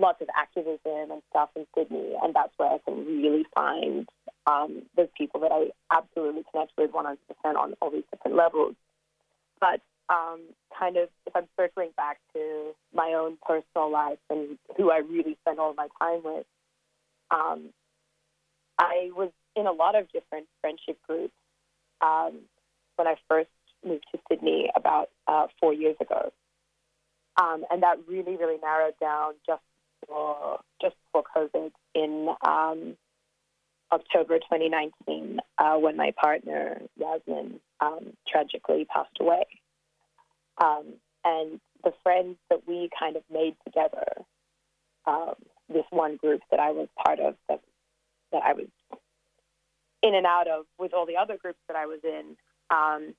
lots 0.00 0.20
of 0.22 0.28
activism 0.36 1.10
and 1.10 1.22
stuff 1.30 1.50
in 1.56 1.66
Sydney, 1.76 2.14
and 2.22 2.34
that's 2.34 2.52
where 2.56 2.70
I 2.70 2.78
can 2.86 3.04
really 3.04 3.44
find 3.54 4.08
um, 4.48 4.82
those 4.96 5.08
people 5.16 5.40
that 5.40 5.52
I 5.52 5.70
absolutely 5.90 6.44
connect 6.50 6.72
with 6.78 6.92
100% 6.92 7.16
on 7.56 7.74
all 7.80 7.90
these 7.90 8.04
different 8.10 8.36
levels. 8.36 8.74
But 9.60 9.80
um, 10.08 10.40
kind 10.78 10.96
of, 10.96 11.08
if 11.26 11.36
I'm 11.36 11.48
circling 11.58 11.90
back 11.96 12.18
to 12.34 12.72
my 12.94 13.14
own 13.18 13.36
personal 13.46 13.90
life 13.90 14.18
and 14.30 14.56
who 14.76 14.90
I 14.90 14.98
really 14.98 15.36
spend 15.42 15.58
all 15.58 15.74
my 15.74 15.88
time 16.00 16.20
with, 16.24 16.46
um, 17.30 17.70
I 18.78 19.10
was 19.14 19.30
in 19.56 19.66
a 19.66 19.72
lot 19.72 19.96
of 19.96 20.10
different 20.12 20.46
friendship 20.60 20.98
groups. 21.06 21.34
Um, 22.00 22.42
when 22.98 23.06
I 23.06 23.14
first 23.28 23.50
moved 23.84 24.04
to 24.12 24.18
Sydney 24.28 24.70
about 24.74 25.08
uh, 25.26 25.46
four 25.60 25.72
years 25.72 25.96
ago. 26.00 26.32
Um, 27.40 27.64
and 27.70 27.82
that 27.82 27.98
really, 28.08 28.36
really 28.36 28.58
narrowed 28.60 28.98
down 29.00 29.34
just 29.46 29.62
for 30.06 30.58
just 30.82 30.96
before 31.06 31.24
COVID 31.36 31.70
in 31.94 32.28
um, 32.46 32.96
October 33.92 34.38
2019, 34.38 35.40
uh, 35.58 35.76
when 35.76 35.96
my 35.96 36.12
partner 36.20 36.80
Yasmin 36.96 37.60
um, 37.80 38.12
tragically 38.30 38.84
passed 38.84 39.16
away. 39.20 39.44
Um, 40.62 40.94
and 41.24 41.60
the 41.84 41.92
friends 42.02 42.36
that 42.50 42.66
we 42.66 42.90
kind 42.98 43.16
of 43.16 43.22
made 43.32 43.56
together, 43.64 44.04
um, 45.06 45.34
this 45.68 45.84
one 45.90 46.16
group 46.16 46.42
that 46.50 46.60
I 46.60 46.72
was 46.72 46.88
part 47.04 47.20
of, 47.20 47.34
that 47.48 47.60
that 48.32 48.42
I 48.44 48.52
was 48.52 48.66
in 50.02 50.14
and 50.14 50.26
out 50.26 50.48
of 50.48 50.66
with 50.78 50.92
all 50.92 51.06
the 51.06 51.16
other 51.16 51.36
groups 51.36 51.58
that 51.68 51.76
I 51.76 51.86
was 51.86 52.00
in, 52.04 52.36
um, 52.70 53.14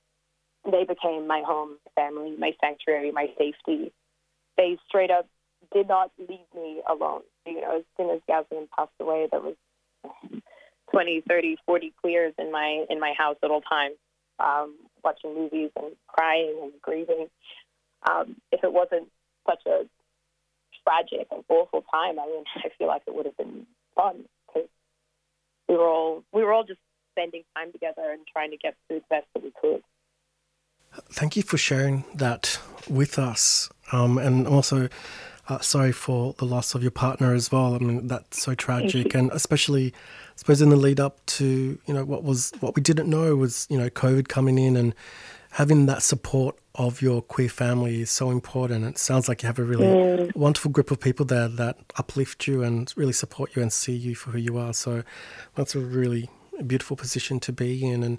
they 0.70 0.84
became 0.84 1.26
my 1.26 1.42
home, 1.44 1.78
family, 1.94 2.36
my 2.38 2.52
sanctuary, 2.60 3.10
my 3.10 3.28
safety. 3.38 3.92
They 4.56 4.78
straight 4.88 5.10
up 5.10 5.26
did 5.72 5.88
not 5.88 6.10
leave 6.18 6.46
me 6.54 6.82
alone. 6.88 7.22
You 7.46 7.60
know, 7.60 7.78
as 7.78 7.84
soon 7.96 8.10
as 8.10 8.20
Yasmin 8.28 8.68
passed 8.76 8.92
away, 9.00 9.28
there 9.30 9.40
was 9.40 9.56
20, 10.92 11.22
30, 11.28 11.56
40 11.66 11.94
queers 12.00 12.34
in 12.38 12.50
my 12.50 12.84
in 12.88 13.00
my 13.00 13.12
house 13.16 13.36
at 13.42 13.50
all 13.50 13.60
times, 13.60 13.96
um, 14.38 14.76
watching 15.04 15.34
movies 15.34 15.70
and 15.76 15.94
crying 16.06 16.58
and 16.62 16.72
grieving. 16.82 17.28
Um, 18.08 18.36
if 18.50 18.64
it 18.64 18.72
wasn't 18.72 19.08
such 19.48 19.60
a 19.66 19.82
tragic 20.86 21.28
and 21.30 21.44
awful 21.48 21.84
time, 21.92 22.18
I 22.18 22.26
mean, 22.26 22.44
I 22.56 22.68
feel 22.78 22.88
like 22.88 23.02
it 23.06 23.14
would 23.14 23.26
have 23.26 23.36
been 23.36 23.66
fun 23.94 24.24
because 24.46 24.68
we 25.68 25.76
were 25.76 25.88
all 25.88 26.24
we 26.32 26.42
were 26.42 26.52
all 26.52 26.64
just 26.64 26.80
spending 27.12 27.42
time 27.56 27.72
together 27.72 28.10
and 28.10 28.20
trying 28.32 28.50
to 28.50 28.56
get 28.56 28.76
through 28.88 29.00
the 29.00 29.04
best 29.10 29.26
that 29.34 29.42
we 29.42 29.52
could. 29.60 29.82
Thank 31.12 31.36
you 31.36 31.42
for 31.44 31.56
sharing 31.56 32.04
that 32.14 32.58
with 32.88 33.18
us, 33.18 33.70
um, 33.92 34.18
and 34.18 34.46
also 34.46 34.88
uh, 35.50 35.58
sorry 35.58 35.90
for 35.90 36.32
the 36.38 36.44
loss 36.44 36.74
of 36.74 36.82
your 36.82 36.92
partner 36.92 37.34
as 37.34 37.50
well. 37.50 37.74
I 37.74 37.78
mean, 37.78 38.06
that's 38.06 38.40
so 38.40 38.54
tragic, 38.54 39.14
and 39.14 39.30
especially, 39.32 39.88
I 39.88 40.36
suppose, 40.36 40.62
in 40.62 40.70
the 40.70 40.76
lead 40.76 41.00
up 41.00 41.26
to 41.26 41.78
you 41.84 41.94
know 41.94 42.04
what 42.04 42.22
was 42.22 42.52
what 42.60 42.76
we 42.76 42.82
didn't 42.82 43.10
know 43.10 43.34
was 43.34 43.66
you 43.68 43.76
know 43.76 43.90
COVID 43.90 44.28
coming 44.28 44.58
in 44.58 44.76
and 44.76 44.94
having 45.50 45.86
that 45.86 46.02
support 46.02 46.56
of 46.76 47.02
your 47.02 47.20
queer 47.20 47.48
family 47.48 48.02
is 48.02 48.10
so 48.10 48.30
important. 48.30 48.84
It 48.84 48.96
sounds 48.96 49.28
like 49.28 49.42
you 49.42 49.48
have 49.48 49.58
a 49.58 49.64
really 49.64 49.86
mm. 49.86 50.36
wonderful 50.36 50.70
group 50.70 50.92
of 50.92 51.00
people 51.00 51.26
there 51.26 51.48
that 51.48 51.76
uplift 51.96 52.46
you 52.46 52.62
and 52.62 52.92
really 52.96 53.12
support 53.12 53.56
you 53.56 53.62
and 53.62 53.72
see 53.72 53.92
you 53.92 54.14
for 54.14 54.30
who 54.30 54.38
you 54.38 54.56
are. 54.56 54.72
So 54.72 55.02
that's 55.56 55.74
a 55.74 55.80
really 55.80 56.30
beautiful 56.64 56.96
position 56.96 57.40
to 57.40 57.52
be 57.52 57.84
in, 57.84 58.04
and 58.04 58.18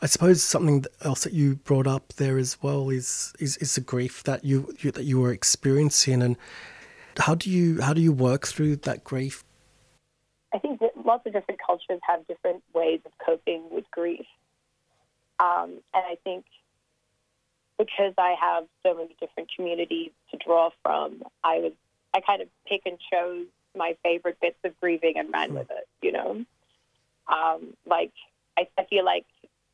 I 0.00 0.06
suppose 0.06 0.42
something 0.42 0.84
else 1.02 1.24
that 1.24 1.32
you 1.32 1.56
brought 1.56 1.86
up 1.86 2.12
there 2.14 2.38
as 2.38 2.62
well 2.62 2.88
is 2.88 3.32
is, 3.40 3.56
is 3.56 3.74
the 3.74 3.80
grief 3.80 4.22
that 4.24 4.44
you, 4.44 4.74
you 4.78 4.92
that 4.92 5.04
you 5.04 5.20
were 5.20 5.32
experiencing, 5.32 6.22
and 6.22 6.36
how 7.18 7.34
do 7.34 7.50
you 7.50 7.80
how 7.80 7.92
do 7.94 8.00
you 8.00 8.12
work 8.12 8.46
through 8.46 8.76
that 8.76 9.02
grief? 9.02 9.44
I 10.54 10.58
think 10.58 10.80
that 10.80 10.92
lots 11.04 11.26
of 11.26 11.32
different 11.32 11.60
cultures 11.64 12.00
have 12.08 12.26
different 12.28 12.62
ways 12.74 13.00
of 13.04 13.12
coping 13.24 13.64
with 13.70 13.84
grief, 13.90 14.26
um, 15.40 15.80
and 15.92 16.04
I 16.04 16.16
think 16.22 16.44
because 17.76 18.14
I 18.18 18.34
have 18.40 18.64
so 18.84 18.94
many 18.94 19.16
different 19.20 19.50
communities 19.54 20.10
to 20.30 20.36
draw 20.36 20.70
from, 20.82 21.22
I 21.42 21.58
was 21.58 21.72
I 22.14 22.20
kind 22.20 22.40
of 22.40 22.48
pick 22.68 22.82
and 22.86 22.98
chose 23.12 23.46
my 23.76 23.96
favorite 24.04 24.38
bits 24.40 24.58
of 24.64 24.78
grieving 24.80 25.14
and 25.16 25.32
ran 25.32 25.54
with 25.54 25.70
it. 25.70 25.88
You 26.02 26.12
know, 26.12 26.44
um, 27.26 27.74
like 27.84 28.12
I, 28.56 28.68
I 28.78 28.84
feel 28.84 29.04
like 29.04 29.26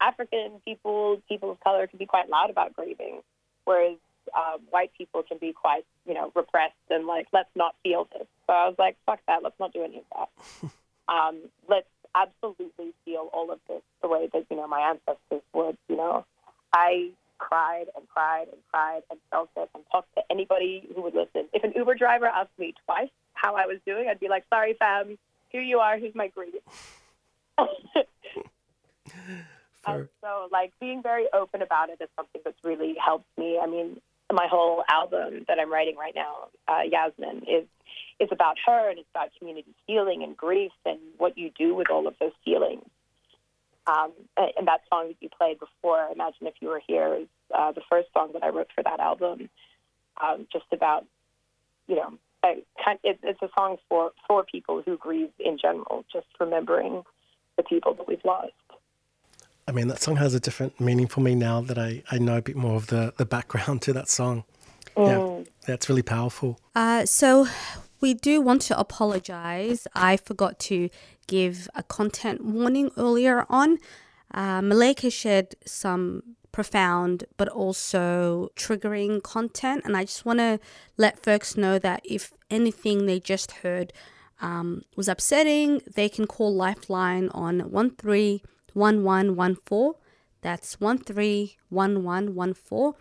African 0.05 0.61
people, 0.65 1.23
people 1.29 1.51
of 1.51 1.61
color, 1.61 1.87
can 1.87 1.99
be 1.99 2.07
quite 2.07 2.29
loud 2.29 2.51
about 2.51 2.75
grieving, 2.75 3.21
whereas 3.65 3.97
um, 4.35 4.61
white 4.71 4.91
people 4.97 5.23
can 5.23 5.39
be 5.39 5.53
quite, 5.53 5.85
you 6.07 6.15
know, 6.15 6.33
repressed 6.35 6.75
and 6.91 7.07
like, 7.07 7.27
let's 7.33 7.51
not 7.55 7.75
feel 7.83 8.09
this. 8.13 8.27
So 8.47 8.53
I 8.53 8.67
was 8.67 8.77
like, 8.79 8.97
fuck 9.07 9.21
that, 9.27 9.43
let's 9.43 9.59
not 9.59 9.73
do 9.73 9.83
any 9.83 9.99
of 9.99 10.05
that. 10.15 10.71
um, 11.13 11.39
let's 11.69 11.89
absolutely 12.15 12.93
feel 13.05 13.31
all 13.33 13.51
of 13.51 13.61
this 13.69 13.83
the 14.03 14.09
way 14.09 14.29
that, 14.33 14.47
you 14.51 14.57
know, 14.57 14.67
my 14.69 14.81
ancestors 14.81 15.43
would, 15.53 15.77
you 15.89 15.97
know. 15.97 16.25
I 16.73 17.11
cried 17.39 17.87
and 17.97 18.09
cried 18.09 18.47
and 18.49 18.61
cried 18.71 19.03
and 19.11 19.19
felt 19.31 19.51
it 19.57 19.69
and 19.75 19.85
talked 19.91 20.15
to 20.15 20.23
anybody 20.31 20.89
who 20.95 21.03
would 21.03 21.15
listen. 21.15 21.49
If 21.53 21.65
an 21.65 21.73
Uber 21.75 21.95
driver 21.95 22.27
asked 22.27 22.59
me 22.59 22.75
twice 22.85 23.11
how 23.35 23.57
I 23.57 23.67
was 23.67 23.79
doing, 23.87 24.09
I'd 24.09 24.21
be 24.21 24.29
like, 24.29 24.45
sorry, 24.49 24.75
fam, 24.79 25.19
here 25.49 25.63
you 25.63 25.79
are, 25.79 25.99
here's 25.99 26.15
my 26.15 26.29
grief. 26.29 26.55
Um, 29.87 30.09
so, 30.21 30.49
like, 30.51 30.73
being 30.81 31.03
very 31.03 31.27
open 31.33 31.63
about 31.63 31.91
it 31.91 31.99
is 32.01 32.09
something 32.17 32.41
that's 32.45 32.59
really 32.65 32.95
helped 33.05 33.27
me. 33.37 33.59
I 33.63 33.67
mean, 33.67 34.01
my 34.33 34.47
whole 34.51 34.85
album 34.89 35.45
that 35.49 35.59
I'm 35.59 35.73
writing 35.73 35.97
right 35.97 36.15
now, 36.15 36.49
uh, 36.69 36.83
Yasmin, 36.91 37.43
is 37.49 37.67
is 38.21 38.29
about 38.31 38.57
her 38.65 38.91
and 38.91 38.99
it's 38.99 39.09
about 39.15 39.29
community 39.39 39.75
healing 39.87 40.23
and 40.23 40.37
grief 40.37 40.73
and 40.87 40.99
what 41.19 41.37
you 41.37 41.51
do 41.59 41.75
with 41.75 41.91
all 41.91 42.07
of 42.07 42.15
those 42.21 42.33
feelings. 42.45 42.85
Um, 43.87 44.13
and 44.37 44.67
that 44.67 44.83
song 44.89 45.09
that 45.09 45.17
you 45.21 45.29
played 45.37 45.59
before, 45.59 46.09
Imagine 46.13 46.47
If 46.47 46.55
You 46.61 46.69
Were 46.69 46.81
Here, 46.87 47.15
is 47.15 47.27
uh, 47.55 47.73
the 47.73 47.83
first 47.91 48.09
song 48.15 48.31
that 48.33 48.43
I 48.43 48.49
wrote 48.49 48.69
for 48.75 48.83
that 48.83 49.01
album. 49.01 49.51
Um, 50.23 50.47
just 50.53 50.67
about, 50.73 51.05
you 51.89 51.97
know, 51.97 52.15
I, 52.43 52.63
it's 53.03 53.43
a 53.43 53.49
song 53.59 53.79
for, 53.89 54.13
for 54.29 54.45
people 54.45 54.83
who 54.85 54.97
grieve 54.97 55.31
in 55.39 55.59
general, 55.59 56.05
just 56.13 56.27
remembering 56.39 57.03
the 57.57 57.63
people 57.63 57.95
that 57.95 58.07
we've 58.07 58.25
lost. 58.25 58.53
I 59.67 59.73
mean, 59.73 59.89
that 59.89 60.01
song 60.03 60.17
has 60.17 60.35
a 60.35 60.41
different 60.41 60.79
meaning 60.81 61.07
for 61.07 61.21
me 61.21 61.35
now 61.35 61.61
that 61.63 61.79
I, 61.79 62.03
I 62.11 62.19
know 62.19 62.37
a 62.37 62.43
bit 62.43 62.57
more 62.57 62.77
of 62.77 62.89
the, 62.89 63.15
the 63.17 63.25
background 63.25 63.83
to 63.83 63.93
that 63.95 64.09
song. 64.09 64.45
Mm. 64.97 65.09
Yeah, 65.45 65.51
that's 65.67 65.89
really 65.89 66.03
powerful. 66.03 66.61
Uh, 66.75 67.07
so 67.07 67.47
we 68.01 68.15
do 68.15 68.41
want 68.41 68.63
to 68.63 68.79
apologize. 68.79 69.87
I 69.95 70.17
forgot 70.19 70.59
to 70.61 70.91
give 71.27 71.69
a 71.75 71.83
content 71.83 72.45
warning 72.45 72.91
earlier 72.97 73.47
on. 73.49 73.79
Uh, 74.33 74.61
Malika 74.61 75.11
shared 75.11 75.55
some 75.65 76.23
profound 76.53 77.25
but 77.37 77.49
also 77.49 78.51
triggering 78.57 79.23
content, 79.23 79.83
and 79.85 79.97
I 79.97 80.05
just 80.05 80.25
want 80.25 80.39
to 80.41 80.61
let 80.97 81.23
folks 81.23 81.57
know 81.57 81.79
that 81.79 82.03
if 82.05 82.33
anything 82.51 83.07
they 83.07 83.19
just 83.19 83.51
heard 83.63 83.93
um, 84.41 84.83
was 84.97 85.09
upsetting, 85.09 85.81
they 85.95 86.09
can 86.09 86.27
call 86.27 86.55
Lifeline 86.55 87.31
on 87.31 87.61
13 87.71 88.41
1114. 88.75 89.95
That's 90.43 90.79
131114. 90.79 92.93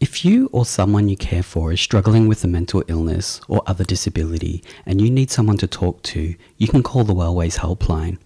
If 0.01 0.25
you 0.25 0.49
or 0.53 0.65
someone 0.65 1.09
you 1.09 1.17
care 1.17 1.43
for 1.43 1.73
is 1.73 1.81
struggling 1.81 2.29
with 2.29 2.45
a 2.45 2.49
mental 2.49 2.85
illness 2.87 3.41
or 3.49 3.63
other 3.67 3.83
disability 3.83 4.63
and 4.87 5.01
you 5.01 5.11
need 5.11 5.33
someone 5.33 5.59
to 5.59 5.67
talk 5.67 6.05
to, 6.05 6.37
you 6.57 6.69
can 6.69 6.85
call 6.85 7.03
the 7.03 7.15
Wellways 7.15 7.59
Helpline 7.59 8.19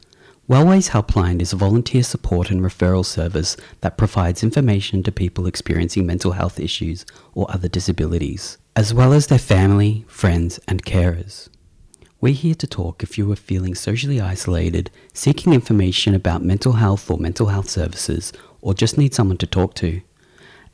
Wellways 0.49 0.91
Helpline 0.91 1.41
is 1.41 1.53
a 1.53 1.57
volunteer 1.57 2.03
support 2.03 2.51
and 2.51 2.63
referral 2.63 3.07
service 3.07 3.57
that 3.81 3.97
provides 3.97 4.43
information 4.43 5.05
to 5.05 5.13
people 5.13 5.47
experiencing 5.47 6.05
mental 6.05 6.33
health 6.33 6.59
issues 6.59 7.07
or 7.33 7.49
other 7.49 7.69
disabilities, 7.69 8.59
as 8.75 8.93
well 8.93 9.13
as 9.13 9.29
their 9.29 9.39
family, 9.39 10.05
friends, 10.09 10.59
and 10.67 10.85
carers. 10.85 11.49
We're 12.21 12.35
here 12.35 12.57
to 12.57 12.67
talk 12.67 13.05
if 13.05 13.17
you 13.17 13.31
are 13.31 13.37
feeling 13.37 13.77
socially 13.77 14.21
isolated, 14.21 14.91
seeking 15.15 15.53
information 15.53 16.13
about 16.13 16.43
mental 16.43 16.73
health 16.73 17.09
or 17.09 17.19
mental 17.19 17.47
health 17.47 17.71
services, 17.71 18.33
or 18.61 18.75
just 18.75 18.99
need 18.99 19.15
someone 19.15 19.39
to 19.39 19.47
talk 19.47 19.75
to. 19.75 20.03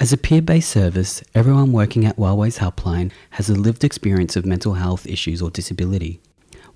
As 0.01 0.15
a 0.15 0.17
peer 0.17 0.41
based 0.41 0.71
service, 0.71 1.23
everyone 1.35 1.73
working 1.73 2.07
at 2.07 2.17
Wellways 2.17 2.59
Helpline 2.59 3.13
has 3.33 3.51
a 3.51 3.55
lived 3.55 3.85
experience 3.85 4.35
of 4.35 4.47
mental 4.47 4.75
health 4.75 5.07
issues 5.07 5.43
or 5.43 5.51
disability. 5.51 6.23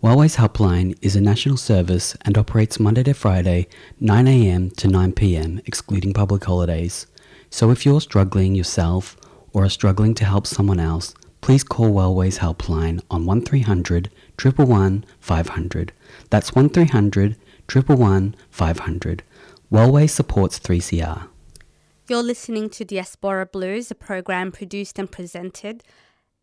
Wellways 0.03 0.37
Helpline 0.37 0.99
is 1.01 1.15
a 1.15 1.21
national 1.21 1.57
service 1.57 2.17
and 2.23 2.37
operates 2.37 2.81
Monday 2.81 3.05
to 3.05 3.15
Friday, 3.15 3.69
9am 4.01 4.75
to 4.79 4.89
9pm, 4.89 5.63
excluding 5.65 6.13
public 6.13 6.43
holidays. 6.43 7.07
So 7.51 7.71
if 7.71 7.87
you're 7.87 8.01
struggling 8.01 8.57
yourself 8.57 9.17
or 9.53 9.63
are 9.63 9.71
struggling 9.71 10.15
to 10.15 10.25
help 10.25 10.49
someone 10.49 10.81
else, 10.81 11.15
please 11.41 11.63
call 11.63 11.93
Wellways 11.93 12.41
Helpline 12.41 13.01
on 13.13 13.27
1300 13.27 14.11
111 14.43 15.05
500. 15.21 15.93
That's 16.31 16.53
1300 16.53 17.37
111 17.73 18.35
500. 18.51 19.23
Wellway 19.71 20.11
supports 20.11 20.59
3CR. 20.59 21.29
You're 22.09 22.25
listening 22.25 22.71
to 22.71 22.85
Diaspora 22.85 23.47
Blues, 23.47 23.93
a 23.93 23.95
program 23.95 24.51
produced 24.51 24.99
and 24.99 25.09
presented 25.09 25.85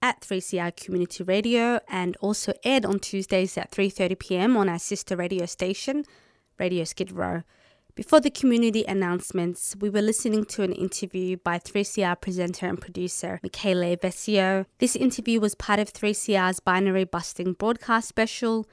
at 0.01 0.21
3CR 0.21 0.75
Community 0.75 1.23
Radio 1.23 1.79
and 1.89 2.15
also 2.17 2.53
aired 2.63 2.85
on 2.85 2.99
Tuesdays 2.99 3.57
at 3.57 3.71
3:30 3.71 4.19
p.m. 4.19 4.57
on 4.57 4.69
our 4.69 4.79
sister 4.79 5.15
radio 5.15 5.45
station, 5.45 6.05
Radio 6.57 6.83
Skid 6.83 7.11
Row. 7.11 7.43
Before 7.95 8.21
the 8.21 8.29
community 8.29 8.85
announcements, 8.87 9.75
we 9.77 9.89
were 9.89 10.01
listening 10.01 10.45
to 10.45 10.63
an 10.63 10.71
interview 10.71 11.35
by 11.35 11.59
3CR 11.59 12.21
presenter 12.21 12.65
and 12.65 12.79
producer 12.79 13.41
Michele 13.43 13.97
Vesio. 13.97 14.65
This 14.77 14.95
interview 14.95 15.41
was 15.41 15.53
part 15.53 15.79
of 15.79 15.91
3CR's 15.91 16.61
Binary 16.61 17.03
Busting 17.03 17.53
broadcast 17.53 18.07
special. 18.07 18.65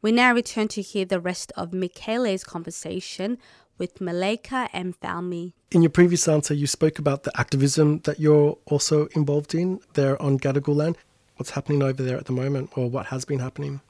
We 0.00 0.10
now 0.10 0.34
return 0.34 0.66
to 0.68 0.82
hear 0.82 1.04
the 1.04 1.20
rest 1.20 1.52
of 1.56 1.72
Michele's 1.72 2.42
conversation 2.42 3.38
with 3.78 3.98
Maleka 3.98 4.70
Mfalme. 4.70 5.52
In 5.70 5.82
your 5.82 5.90
previous 5.90 6.28
answer, 6.28 6.54
you 6.54 6.66
spoke 6.66 6.98
about 6.98 7.22
the 7.22 7.32
activism 7.38 8.00
that 8.00 8.20
you're 8.20 8.58
also 8.66 9.06
involved 9.16 9.54
in 9.54 9.80
there 9.94 10.20
on 10.20 10.38
Gadigal 10.38 10.76
land. 10.76 10.98
What's 11.36 11.50
happening 11.50 11.82
over 11.82 12.02
there 12.02 12.18
at 12.18 12.26
the 12.26 12.32
moment, 12.32 12.70
or 12.76 12.88
what 12.90 13.06
has 13.06 13.24
been 13.24 13.38
happening? 13.38 13.80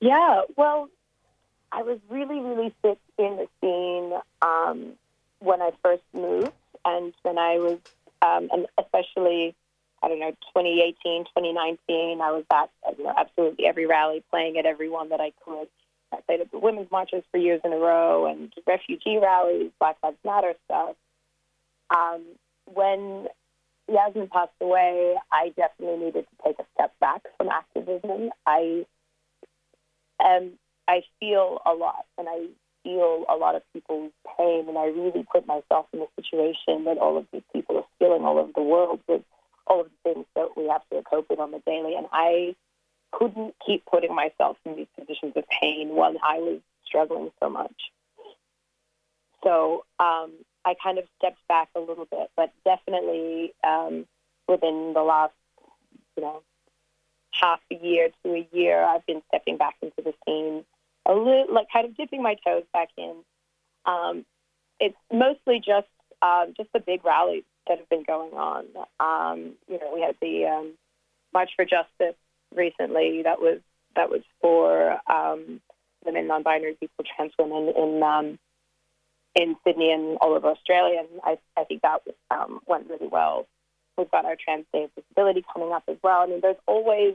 Yeah, 0.00 0.42
well, 0.56 0.88
I 1.72 1.82
was 1.82 1.98
really, 2.08 2.40
really 2.40 2.74
sick 2.82 2.98
in 3.18 3.38
the 3.38 3.48
scene 3.60 4.18
um, 4.42 4.92
when 5.40 5.62
I 5.62 5.70
first 5.82 6.02
moved, 6.12 6.52
and 6.84 7.14
when 7.22 7.38
I 7.38 7.58
was, 7.58 7.78
um, 8.20 8.48
and 8.52 8.66
especially, 8.78 9.54
I 10.02 10.08
don't 10.08 10.20
know, 10.20 10.30
2018, 10.54 11.24
2019, 11.24 12.20
I 12.20 12.30
was 12.30 12.44
at 12.52 12.70
you 12.98 13.04
know, 13.04 13.14
absolutely 13.16 13.66
every 13.66 13.86
rally, 13.86 14.22
playing 14.30 14.58
at 14.58 14.66
every 14.66 14.88
one 14.88 15.08
that 15.10 15.20
I 15.20 15.32
could. 15.44 15.68
I 16.12 16.20
played 16.20 16.40
at 16.40 16.48
women's 16.52 16.90
marches 16.90 17.24
for 17.30 17.38
years 17.38 17.60
in 17.64 17.72
a 17.72 17.76
row 17.76 18.26
and 18.26 18.52
refugee 18.66 19.18
rallies, 19.20 19.70
Black 19.78 19.96
Lives 20.02 20.18
Matter 20.24 20.54
stuff. 20.66 20.96
Um, 21.94 22.22
when 22.72 23.26
Yasmin 23.88 24.28
passed 24.28 24.52
away, 24.60 25.16
I 25.30 25.52
definitely 25.56 26.06
needed 26.06 26.26
to 26.26 26.44
take 26.44 26.58
a 26.58 26.66
step 26.74 26.92
back 27.00 27.22
from 27.36 27.48
activism. 27.48 28.30
I 28.46 28.86
am, 30.20 30.52
I 30.88 31.02
feel 31.20 31.60
a 31.66 31.72
lot, 31.72 32.06
and 32.18 32.28
I 32.28 32.46
feel 32.82 33.24
a 33.28 33.36
lot 33.36 33.54
of 33.54 33.62
people's 33.72 34.12
pain, 34.38 34.68
and 34.68 34.78
I 34.78 34.86
really 34.86 35.26
put 35.30 35.46
myself 35.46 35.86
in 35.92 36.00
the 36.00 36.06
situation 36.16 36.84
that 36.84 36.98
all 36.98 37.16
of 37.18 37.26
these 37.32 37.42
people 37.52 37.76
are 37.76 37.84
feeling 37.98 38.22
all 38.22 38.38
over 38.38 38.52
the 38.54 38.62
world 38.62 39.00
with 39.08 39.22
all 39.66 39.80
of 39.80 39.86
the 39.86 40.12
things 40.12 40.26
that 40.34 40.56
we 40.56 40.68
have 40.68 40.82
to 40.92 41.02
cope 41.08 41.30
with 41.30 41.38
on 41.38 41.50
the 41.50 41.62
daily. 41.66 41.94
And 41.94 42.06
I 42.12 42.54
couldn't 43.12 43.54
keep 43.64 43.84
putting 43.86 44.14
myself 44.14 44.56
in 44.64 44.76
these 44.76 44.86
positions 44.98 45.34
of 45.36 45.44
pain 45.48 45.94
when 45.94 46.16
I 46.22 46.38
was 46.38 46.60
struggling 46.84 47.30
so 47.40 47.48
much. 47.48 47.74
So 49.44 49.84
um, 49.98 50.32
I 50.64 50.74
kind 50.82 50.98
of 50.98 51.04
stepped 51.18 51.40
back 51.48 51.68
a 51.74 51.80
little 51.80 52.06
bit, 52.10 52.30
but 52.36 52.52
definitely 52.64 53.54
um, 53.64 54.06
within 54.48 54.92
the 54.94 55.02
last, 55.02 55.34
you 56.16 56.22
know, 56.22 56.42
half 57.32 57.60
a 57.70 57.74
year 57.74 58.10
to 58.24 58.34
a 58.34 58.48
year, 58.52 58.82
I've 58.82 59.06
been 59.06 59.22
stepping 59.28 59.56
back 59.56 59.76
into 59.82 59.96
the 59.98 60.14
scene 60.26 60.64
a 61.06 61.12
little, 61.12 61.46
like 61.52 61.66
kind 61.72 61.86
of 61.86 61.96
dipping 61.96 62.22
my 62.22 62.36
toes 62.46 62.64
back 62.72 62.88
in. 62.96 63.16
Um, 63.84 64.24
it's 64.78 64.96
mostly 65.12 65.58
just 65.58 65.88
um, 66.22 66.54
just 66.56 66.72
the 66.72 66.80
big 66.80 67.04
rallies 67.04 67.44
that 67.66 67.78
have 67.78 67.88
been 67.88 68.04
going 68.04 68.32
on. 68.32 68.66
Um, 69.00 69.54
you 69.68 69.78
know, 69.78 69.92
we 69.92 70.00
had 70.00 70.16
the 70.20 70.46
um, 70.46 70.72
March 71.32 71.50
for 71.56 71.64
Justice 71.64 72.16
recently 72.54 73.22
that 73.24 73.40
was 73.40 73.60
that 73.94 74.10
was 74.10 74.22
for 74.40 74.98
um, 75.10 75.60
women, 76.04 76.26
non-binary 76.26 76.76
people, 76.80 77.04
trans 77.16 77.32
women 77.38 77.72
in 77.76 78.02
um, 78.02 78.38
in 79.34 79.56
Sydney 79.64 79.90
and 79.92 80.18
all 80.20 80.34
over 80.34 80.48
Australia, 80.48 81.00
and 81.00 81.20
I, 81.24 81.38
I 81.58 81.64
think 81.64 81.82
that 81.82 82.02
um, 82.30 82.60
went 82.66 82.88
really 82.88 83.08
well. 83.08 83.46
We've 83.96 84.10
got 84.10 84.24
our 84.24 84.36
Trans 84.42 84.66
Day 84.72 84.84
of 84.84 84.90
Visibility 84.94 85.44
coming 85.52 85.72
up 85.72 85.84
as 85.88 85.96
well. 86.02 86.20
I 86.20 86.26
mean, 86.26 86.40
there's 86.42 86.56
always 86.66 87.14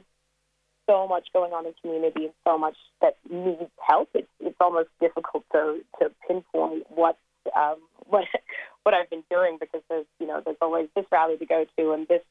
so 0.89 1.07
much 1.07 1.27
going 1.33 1.51
on 1.53 1.65
in 1.65 1.73
community 1.81 2.25
and 2.25 2.33
so 2.45 2.57
much 2.57 2.75
that 3.01 3.17
needs 3.29 3.69
help. 3.85 4.09
It's 4.13 4.27
it's 4.39 4.57
almost 4.59 4.89
difficult 4.99 5.43
to 5.51 5.79
to 6.01 6.11
pinpoint 6.27 6.85
what 6.89 7.17
um, 7.55 7.77
what 8.07 8.25
what 8.83 8.93
I've 8.93 9.09
been 9.09 9.23
doing 9.29 9.57
because 9.59 9.81
there's 9.89 10.05
you 10.19 10.27
know 10.27 10.41
there's 10.43 10.57
always 10.61 10.87
this 10.95 11.05
rally 11.11 11.37
to 11.37 11.45
go 11.45 11.65
to 11.77 11.91
and 11.91 12.07
this 12.07 12.23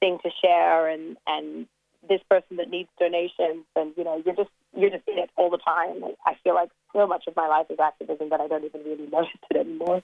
thing 0.00 0.18
to 0.22 0.30
share 0.42 0.88
and 0.88 1.16
and 1.26 1.66
this 2.08 2.20
person 2.28 2.56
that 2.56 2.70
needs 2.70 2.88
donations 2.98 3.64
and 3.74 3.92
you 3.96 4.04
know 4.04 4.22
you're 4.24 4.34
just 4.34 4.50
you're 4.76 4.90
just 4.90 5.06
in 5.08 5.18
it 5.18 5.30
all 5.36 5.50
the 5.50 5.58
time. 5.58 6.02
I 6.26 6.34
feel 6.42 6.54
like 6.54 6.70
so 6.92 7.06
much 7.06 7.24
of 7.26 7.36
my 7.36 7.46
life 7.46 7.66
is 7.70 7.78
activism 7.78 8.30
that 8.30 8.40
i 8.40 8.48
don't 8.48 8.64
even 8.64 8.82
really 8.82 9.06
notice 9.06 9.30
it 9.50 9.56
anymore. 9.56 10.02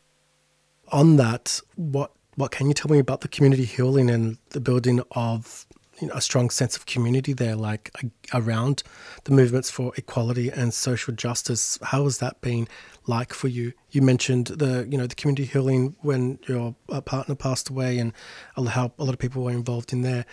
On 0.90 1.16
that 1.16 1.60
what 1.76 2.12
what 2.36 2.50
can 2.50 2.66
you 2.66 2.74
tell 2.74 2.90
me 2.90 2.98
about 2.98 3.20
the 3.20 3.28
community 3.28 3.64
healing 3.64 4.10
and 4.10 4.38
the 4.50 4.60
building 4.60 5.02
of 5.12 5.66
you 6.00 6.08
know, 6.08 6.14
a 6.14 6.20
strong 6.20 6.50
sense 6.50 6.76
of 6.76 6.86
community 6.86 7.32
there 7.32 7.54
like 7.54 7.90
around 8.32 8.82
the 9.24 9.32
movements 9.32 9.70
for 9.70 9.92
equality 9.96 10.50
and 10.50 10.72
social 10.72 11.14
justice 11.14 11.78
how 11.82 12.04
has 12.04 12.18
that 12.18 12.40
been 12.40 12.66
like 13.06 13.32
for 13.34 13.48
you 13.48 13.72
you 13.90 14.00
mentioned 14.00 14.46
the 14.46 14.86
you 14.88 14.96
know 14.96 15.06
the 15.06 15.14
community 15.14 15.44
healing 15.44 15.94
when 16.00 16.38
your 16.48 16.74
uh, 16.88 17.00
partner 17.00 17.34
passed 17.34 17.68
away 17.68 17.98
and 17.98 18.12
how 18.56 18.92
a 18.98 19.04
lot 19.04 19.12
of 19.12 19.18
people 19.18 19.44
were 19.44 19.50
involved 19.50 19.92
in 19.92 20.02
there 20.02 20.24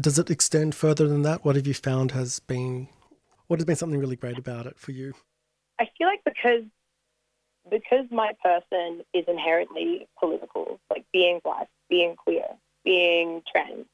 does 0.00 0.18
it 0.18 0.30
extend 0.30 0.74
further 0.74 1.08
than 1.08 1.22
that? 1.22 1.44
What 1.44 1.56
have 1.56 1.66
you 1.66 1.74
found 1.74 2.12
has 2.12 2.40
been 2.40 2.88
what 3.46 3.60
has 3.60 3.64
been 3.64 3.76
something 3.76 4.00
really 4.00 4.16
great 4.16 4.38
about 4.38 4.66
it 4.66 4.78
for 4.78 4.92
you? 4.92 5.14
I 5.78 5.88
feel 5.96 6.08
like 6.08 6.24
because 6.24 6.64
because 7.70 8.06
my 8.10 8.32
person 8.42 9.02
is 9.12 9.24
inherently 9.26 10.08
political, 10.18 10.80
like 10.90 11.04
being 11.12 11.40
black, 11.42 11.68
being 11.88 12.14
queer, 12.16 12.46
being 12.84 13.42
trans, 13.50 13.86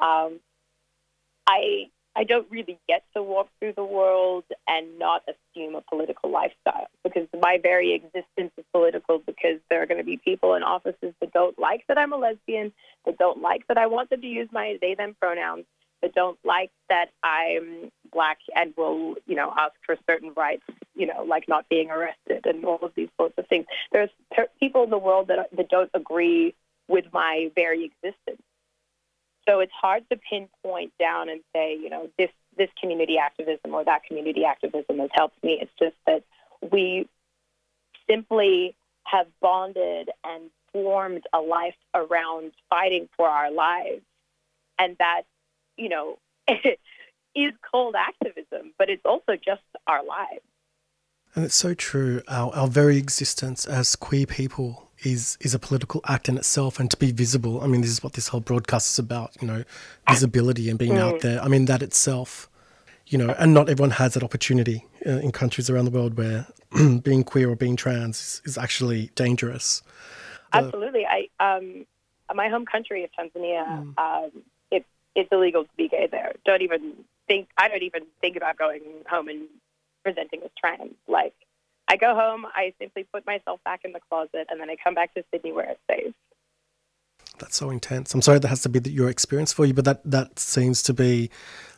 um, 0.00 0.40
I 1.46 1.90
I 2.16 2.24
don't 2.24 2.50
really 2.50 2.78
get 2.88 3.04
to 3.14 3.22
walk 3.22 3.48
through 3.58 3.74
the 3.74 3.84
world 3.84 4.44
and 4.66 4.98
not 4.98 5.22
assume 5.28 5.74
a 5.74 5.82
political 5.82 6.30
lifestyle 6.30 6.86
because 7.04 7.28
my 7.42 7.58
very 7.62 7.92
existence 7.92 8.52
is 8.56 8.64
political 8.72 9.18
because 9.18 9.60
there 9.68 9.82
are 9.82 9.86
going 9.86 9.98
to 9.98 10.04
be 10.04 10.16
people 10.16 10.54
in 10.54 10.62
offices 10.62 11.12
that 11.20 11.32
don't 11.34 11.58
like 11.58 11.84
that 11.88 11.98
I'm 11.98 12.14
a 12.14 12.16
lesbian, 12.16 12.72
that 13.04 13.18
don't 13.18 13.42
like 13.42 13.66
that 13.68 13.76
I 13.76 13.86
want 13.86 14.08
them 14.08 14.22
to 14.22 14.26
use 14.26 14.48
my 14.50 14.78
they 14.80 14.94
them 14.94 15.14
pronouns, 15.20 15.66
that 16.00 16.14
don't 16.14 16.38
like 16.42 16.70
that 16.88 17.10
I'm 17.22 17.90
black 18.10 18.38
and 18.54 18.72
will, 18.78 19.16
you 19.26 19.36
know, 19.36 19.52
ask 19.54 19.74
for 19.84 19.96
certain 20.08 20.32
rights, 20.34 20.64
you 20.94 21.06
know, 21.06 21.22
like 21.22 21.48
not 21.48 21.68
being 21.68 21.90
arrested 21.90 22.46
and 22.46 22.64
all 22.64 22.78
of 22.80 22.92
these 22.94 23.10
sorts 23.20 23.34
of 23.36 23.46
things. 23.48 23.66
There's 23.92 24.10
people 24.58 24.84
in 24.84 24.90
the 24.90 24.98
world 24.98 25.28
that 25.28 25.50
that 25.54 25.68
don't 25.68 25.90
agree 25.92 26.54
with 26.88 27.04
my 27.12 27.50
very 27.54 27.84
existence. 27.84 28.42
So 29.48 29.60
it's 29.60 29.72
hard 29.72 30.04
to 30.10 30.16
pinpoint 30.16 30.92
down 30.98 31.28
and 31.28 31.40
say, 31.54 31.76
you 31.76 31.88
know, 31.90 32.08
this 32.18 32.30
this 32.56 32.70
community 32.80 33.18
activism 33.18 33.74
or 33.74 33.84
that 33.84 34.04
community 34.04 34.44
activism 34.44 34.98
has 34.98 35.10
helped 35.12 35.42
me. 35.44 35.58
It's 35.60 35.70
just 35.78 35.96
that 36.06 36.24
we 36.72 37.08
simply 38.08 38.74
have 39.04 39.26
bonded 39.40 40.10
and 40.24 40.50
formed 40.72 41.24
a 41.32 41.38
life 41.38 41.76
around 41.94 42.52
fighting 42.70 43.08
for 43.16 43.28
our 43.28 43.50
lives, 43.50 44.02
and 44.78 44.96
that, 44.98 45.22
you 45.76 45.88
know, 45.88 46.18
is 47.34 47.52
called 47.70 47.94
activism, 47.94 48.72
but 48.78 48.88
it's 48.90 49.04
also 49.04 49.36
just 49.36 49.62
our 49.86 50.04
lives. 50.04 50.42
And 51.34 51.44
it's 51.44 51.54
so 51.54 51.74
true. 51.74 52.22
Our, 52.28 52.50
our 52.54 52.68
very 52.68 52.96
existence 52.96 53.66
as 53.66 53.94
queer 53.94 54.26
people 54.26 54.85
is 55.04 55.36
is 55.40 55.54
a 55.54 55.58
political 55.58 56.00
act 56.06 56.28
in 56.28 56.36
itself 56.36 56.80
and 56.80 56.90
to 56.90 56.96
be 56.96 57.12
visible. 57.12 57.60
I 57.60 57.66
mean 57.66 57.80
this 57.80 57.90
is 57.90 58.02
what 58.02 58.14
this 58.14 58.28
whole 58.28 58.40
broadcast 58.40 58.90
is 58.90 58.98
about 58.98 59.36
you 59.40 59.46
know 59.46 59.64
visibility 60.08 60.70
and 60.70 60.78
being 60.78 60.92
mm. 60.92 61.00
out 61.00 61.20
there. 61.20 61.40
I 61.42 61.48
mean 61.48 61.66
that 61.66 61.82
itself 61.82 62.48
you 63.06 63.18
know 63.18 63.34
and 63.38 63.52
not 63.54 63.68
everyone 63.68 63.90
has 63.90 64.14
that 64.14 64.22
opportunity 64.22 64.86
uh, 65.06 65.10
in 65.10 65.32
countries 65.32 65.68
around 65.68 65.84
the 65.84 65.90
world 65.90 66.16
where 66.16 66.46
being 67.02 67.24
queer 67.24 67.50
or 67.50 67.56
being 67.56 67.76
trans 67.76 68.18
is, 68.18 68.42
is 68.44 68.58
actually 68.58 69.10
dangerous. 69.14 69.82
Absolutely. 70.52 71.06
I 71.06 71.28
um 71.40 71.86
my 72.34 72.48
home 72.48 72.66
country 72.66 73.04
of 73.04 73.10
tanzania. 73.12 73.66
Mm. 73.66 73.98
um 73.98 74.30
it, 74.70 74.84
it's 75.14 75.28
illegal 75.30 75.64
to 75.64 75.70
be 75.76 75.88
gay 75.88 76.08
there. 76.10 76.32
Don't 76.44 76.62
even 76.62 76.92
think 77.28 77.48
i 77.58 77.68
don't 77.68 77.82
even 77.82 78.04
think 78.20 78.36
about 78.36 78.56
going 78.56 78.82
home 79.08 79.28
and 79.28 79.48
presenting 80.06 80.40
as 80.44 80.50
trans. 80.56 80.94
Like 81.08 81.34
I 81.88 81.96
go 81.96 82.14
home, 82.14 82.46
I 82.54 82.72
simply 82.80 83.04
put 83.12 83.24
myself 83.26 83.60
back 83.64 83.82
in 83.84 83.92
the 83.92 84.00
closet, 84.08 84.46
and 84.50 84.60
then 84.60 84.68
I 84.70 84.76
come 84.82 84.94
back 84.94 85.14
to 85.14 85.24
Sydney 85.30 85.52
where 85.52 85.70
it's 85.70 85.80
safe. 85.90 86.14
That's 87.38 87.56
so 87.56 87.70
intense. 87.70 88.14
I'm 88.14 88.22
sorry 88.22 88.38
that 88.38 88.48
has 88.48 88.62
to 88.62 88.68
be 88.68 88.90
your 88.90 89.10
experience 89.10 89.52
for 89.52 89.66
you, 89.66 89.74
but 89.74 89.84
that, 89.84 90.00
that 90.04 90.38
seems 90.38 90.82
to 90.84 90.94
be 90.94 91.30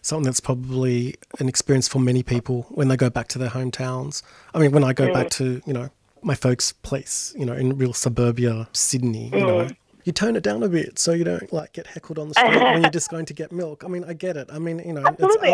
something 0.02 0.24
that's 0.24 0.40
probably 0.40 1.16
an 1.40 1.48
experience 1.48 1.88
for 1.88 1.98
many 1.98 2.22
people 2.22 2.66
when 2.70 2.88
they 2.88 2.96
go 2.96 3.10
back 3.10 3.28
to 3.28 3.38
their 3.38 3.50
hometowns. 3.50 4.22
I 4.54 4.60
mean, 4.60 4.70
when 4.70 4.84
I 4.84 4.92
go 4.92 5.08
mm. 5.08 5.14
back 5.14 5.30
to, 5.30 5.60
you 5.66 5.72
know, 5.72 5.90
my 6.22 6.34
folks' 6.34 6.72
place, 6.72 7.34
you 7.36 7.44
know, 7.44 7.54
in 7.54 7.76
real 7.76 7.92
suburbia, 7.92 8.68
Sydney, 8.72 9.26
you 9.26 9.30
mm. 9.32 9.46
know, 9.46 9.68
you 10.04 10.12
tone 10.12 10.36
it 10.36 10.42
down 10.42 10.62
a 10.62 10.68
bit 10.68 10.98
so 10.98 11.12
you 11.12 11.24
don't 11.24 11.52
like 11.52 11.72
get 11.72 11.86
heckled 11.86 12.18
on 12.18 12.28
the 12.28 12.34
street 12.34 12.62
when 12.62 12.80
you're 12.82 12.90
just 12.90 13.10
going 13.10 13.26
to 13.26 13.34
get 13.34 13.52
milk. 13.52 13.84
I 13.84 13.88
mean, 13.88 14.04
I 14.04 14.14
get 14.14 14.36
it. 14.36 14.48
I 14.50 14.58
mean, 14.58 14.78
you 14.78 14.94
know, 14.94 15.04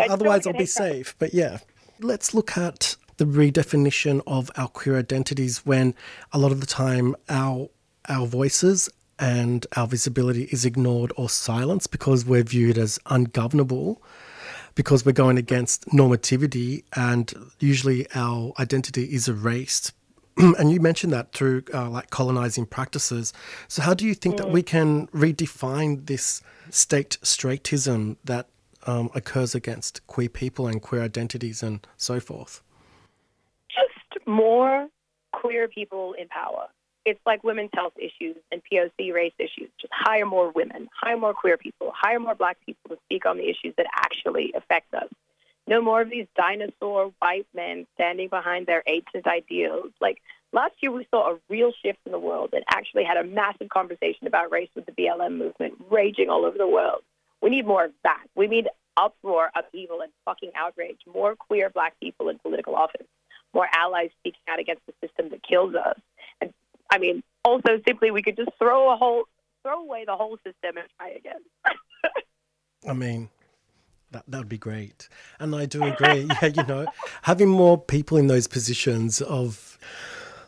otherwise 0.09 0.47
I'll 0.47 0.53
be 0.53 0.65
safe. 0.65 1.15
But 1.19 1.33
yeah, 1.33 1.57
let's 1.99 2.33
look 2.33 2.57
at 2.57 2.95
the 3.17 3.25
redefinition 3.25 4.21
of 4.27 4.51
our 4.55 4.67
queer 4.67 4.97
identities 4.97 5.65
when 5.65 5.95
a 6.31 6.37
lot 6.37 6.51
of 6.51 6.59
the 6.59 6.67
time 6.67 7.15
our 7.29 7.69
our 8.07 8.27
voices 8.27 8.89
and 9.17 9.65
our 9.75 9.87
visibility 9.87 10.43
is 10.51 10.65
ignored 10.65 11.11
or 11.15 11.29
silenced 11.29 11.91
because 11.91 12.25
we're 12.25 12.43
viewed 12.43 12.77
as 12.77 12.99
ungovernable 13.07 14.01
because 14.75 15.05
we're 15.05 15.13
going 15.13 15.37
against 15.37 15.85
normativity 15.87 16.83
and 16.95 17.33
usually 17.59 18.05
our 18.13 18.53
identity 18.59 19.05
is 19.05 19.27
erased. 19.27 19.93
And 20.37 20.69
you 20.69 20.81
mentioned 20.81 21.13
that 21.13 21.31
through 21.31 21.63
uh, 21.73 21.89
like 21.89 22.09
colonizing 22.09 22.65
practices. 22.65 23.31
So 23.69 23.81
how 23.81 23.93
do 23.93 24.05
you 24.05 24.13
think 24.13 24.35
that 24.35 24.51
we 24.51 24.61
can 24.61 25.07
redefine 25.07 26.07
this 26.07 26.41
state 26.69 27.17
straightism 27.23 28.17
that 28.25 28.49
um, 28.85 29.09
occurs 29.15 29.55
against 29.55 30.05
queer 30.07 30.27
people 30.27 30.67
and 30.67 30.81
queer 30.81 31.01
identities 31.01 31.63
and 31.63 31.87
so 31.95 32.19
forth 32.19 32.61
more 34.25 34.87
queer 35.31 35.67
people 35.67 36.13
in 36.13 36.27
power. 36.27 36.67
It's 37.05 37.19
like 37.25 37.43
women's 37.43 37.69
health 37.73 37.93
issues 37.97 38.35
and 38.51 38.61
POC 38.71 39.13
race 39.13 39.33
issues. 39.37 39.69
Just 39.79 39.93
hire 39.93 40.25
more 40.25 40.51
women, 40.51 40.89
hire 40.99 41.17
more 41.17 41.33
queer 41.33 41.57
people, 41.57 41.91
hire 41.95 42.19
more 42.19 42.33
black 42.33 42.57
people 42.65 42.89
to 42.89 42.97
speak 43.05 43.25
on 43.25 43.37
the 43.37 43.47
issues 43.47 43.75
that 43.77 43.85
actually 43.93 44.53
affect 44.55 44.93
us. 44.93 45.09
No 45.67 45.81
more 45.81 46.01
of 46.01 46.09
these 46.09 46.27
dinosaur 46.35 47.11
white 47.19 47.47
men 47.53 47.85
standing 47.95 48.27
behind 48.29 48.67
their 48.67 48.83
ancient 48.87 49.27
ideals. 49.27 49.91
Like 49.99 50.21
last 50.51 50.73
year, 50.79 50.91
we 50.91 51.07
saw 51.11 51.31
a 51.33 51.39
real 51.49 51.71
shift 51.83 51.99
in 52.05 52.11
the 52.11 52.19
world 52.19 52.51
and 52.53 52.63
actually 52.69 53.03
had 53.03 53.17
a 53.17 53.23
massive 53.23 53.69
conversation 53.69 54.27
about 54.27 54.51
race 54.51 54.69
with 54.75 54.85
the 54.85 54.91
BLM 54.91 55.37
movement 55.37 55.75
raging 55.89 56.29
all 56.29 56.45
over 56.45 56.57
the 56.57 56.67
world. 56.67 57.01
We 57.41 57.49
need 57.49 57.67
more 57.67 57.85
of 57.85 57.91
that. 58.03 58.23
We 58.35 58.47
need 58.47 58.67
uproar, 58.97 59.51
upheaval, 59.55 60.01
and 60.01 60.11
fucking 60.23 60.51
outrage. 60.55 60.99
More 61.11 61.35
queer 61.35 61.69
black 61.69 61.99
people 61.99 62.29
in 62.29 62.39
political 62.39 62.75
office. 62.75 63.07
More 63.55 63.67
allies 63.73 64.11
speaking 64.19 64.41
out 64.47 64.59
against 64.59 64.83
the 64.85 64.93
system 65.01 65.29
that 65.29 65.41
kills 65.41 65.73
us. 65.73 65.97
And 66.41 66.53
I 66.91 66.99
mean, 66.99 67.23
also 67.43 67.79
simply 67.87 68.11
we 68.11 68.21
could 68.21 68.35
just 68.35 68.51
throw 68.59 68.93
a 68.93 68.97
whole 68.97 69.23
throw 69.63 69.81
away 69.81 70.05
the 70.05 70.15
whole 70.15 70.37
system 70.37 70.77
and 70.77 70.87
try 70.97 71.09
again. 71.09 71.41
I 72.87 72.93
mean, 72.93 73.29
that 74.11 74.23
that 74.27 74.37
would 74.37 74.49
be 74.49 74.57
great, 74.57 75.09
and 75.39 75.55
I 75.55 75.65
do 75.65 75.83
agree. 75.83 76.27
yeah, 76.41 76.47
you 76.47 76.63
know, 76.63 76.85
having 77.23 77.49
more 77.49 77.77
people 77.77 78.17
in 78.17 78.27
those 78.27 78.47
positions 78.47 79.21
of, 79.21 79.79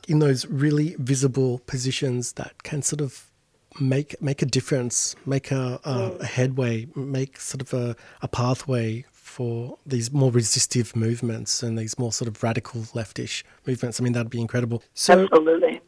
in 0.07 0.19
those 0.19 0.45
really 0.45 0.95
visible 0.99 1.59
positions 1.65 2.33
that 2.33 2.63
can 2.63 2.81
sort 2.83 3.01
of 3.01 3.31
make 3.79 4.21
make 4.21 4.41
a 4.41 4.45
difference, 4.45 5.15
make 5.25 5.51
a, 5.51 5.79
a, 5.83 5.93
mm. 5.93 6.19
a 6.19 6.25
headway, 6.25 6.87
make 6.95 7.39
sort 7.39 7.61
of 7.61 7.73
a, 7.73 7.95
a 8.21 8.27
pathway 8.27 9.03
for 9.27 9.77
these 9.85 10.11
more 10.11 10.31
resistive 10.31 10.95
movements 10.95 11.61
and 11.61 11.77
these 11.77 11.99
more 11.99 12.13
sort 12.13 12.27
of 12.27 12.41
radical 12.41 12.81
leftish 12.95 13.43
movements. 13.65 13.99
I 13.99 14.03
mean, 14.03 14.13
that'd 14.13 14.29
be 14.29 14.41
incredible. 14.41 14.81
So. 14.93 15.23
Absolutely. 15.23 15.81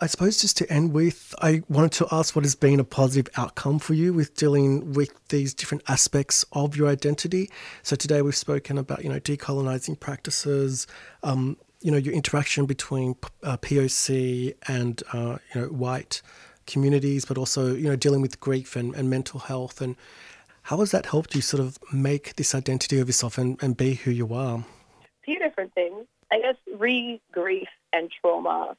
I 0.00 0.08
suppose 0.08 0.38
just 0.38 0.56
to 0.56 0.70
end 0.70 0.92
with, 0.92 1.34
I 1.40 1.62
wanted 1.68 1.92
to 1.92 2.08
ask 2.10 2.34
what 2.34 2.44
has 2.44 2.56
been 2.56 2.80
a 2.80 2.84
positive 2.84 3.32
outcome 3.38 3.78
for 3.78 3.94
you 3.94 4.12
with 4.12 4.34
dealing 4.34 4.92
with 4.92 5.12
these 5.28 5.54
different 5.54 5.84
aspects 5.86 6.44
of 6.52 6.76
your 6.76 6.88
identity. 6.88 7.48
So 7.84 7.94
today 7.94 8.20
we've 8.20 8.34
spoken 8.34 8.76
about, 8.76 9.04
you 9.04 9.08
know, 9.08 9.20
decolonizing 9.20 10.00
practices, 10.00 10.88
um, 11.22 11.56
you 11.80 11.92
know, 11.92 11.96
your 11.96 12.12
interaction 12.12 12.66
between 12.66 13.14
uh, 13.44 13.56
POC 13.58 14.54
and, 14.66 15.00
uh, 15.12 15.38
you 15.54 15.60
know, 15.60 15.68
white 15.68 16.22
communities, 16.66 17.24
but 17.24 17.38
also, 17.38 17.72
you 17.74 17.88
know, 17.88 17.96
dealing 17.96 18.20
with 18.20 18.40
grief 18.40 18.74
and, 18.74 18.96
and 18.96 19.08
mental 19.08 19.38
health. 19.38 19.80
And 19.80 19.94
how 20.64 20.78
has 20.78 20.90
that 20.90 21.06
helped 21.06 21.34
you 21.34 21.40
sort 21.40 21.62
of 21.62 21.78
make 21.92 22.36
this 22.36 22.54
identity 22.54 22.98
of 22.98 23.06
yourself 23.06 23.38
and, 23.38 23.62
and 23.62 23.76
be 23.76 23.94
who 23.94 24.10
you 24.10 24.34
are? 24.34 24.58
A 24.58 25.24
few 25.24 25.38
different 25.38 25.72
things. 25.74 26.06
I 26.32 26.40
guess 26.40 26.56
re 26.78 27.20
grief 27.32 27.68
and 27.92 28.10
trauma 28.20 28.76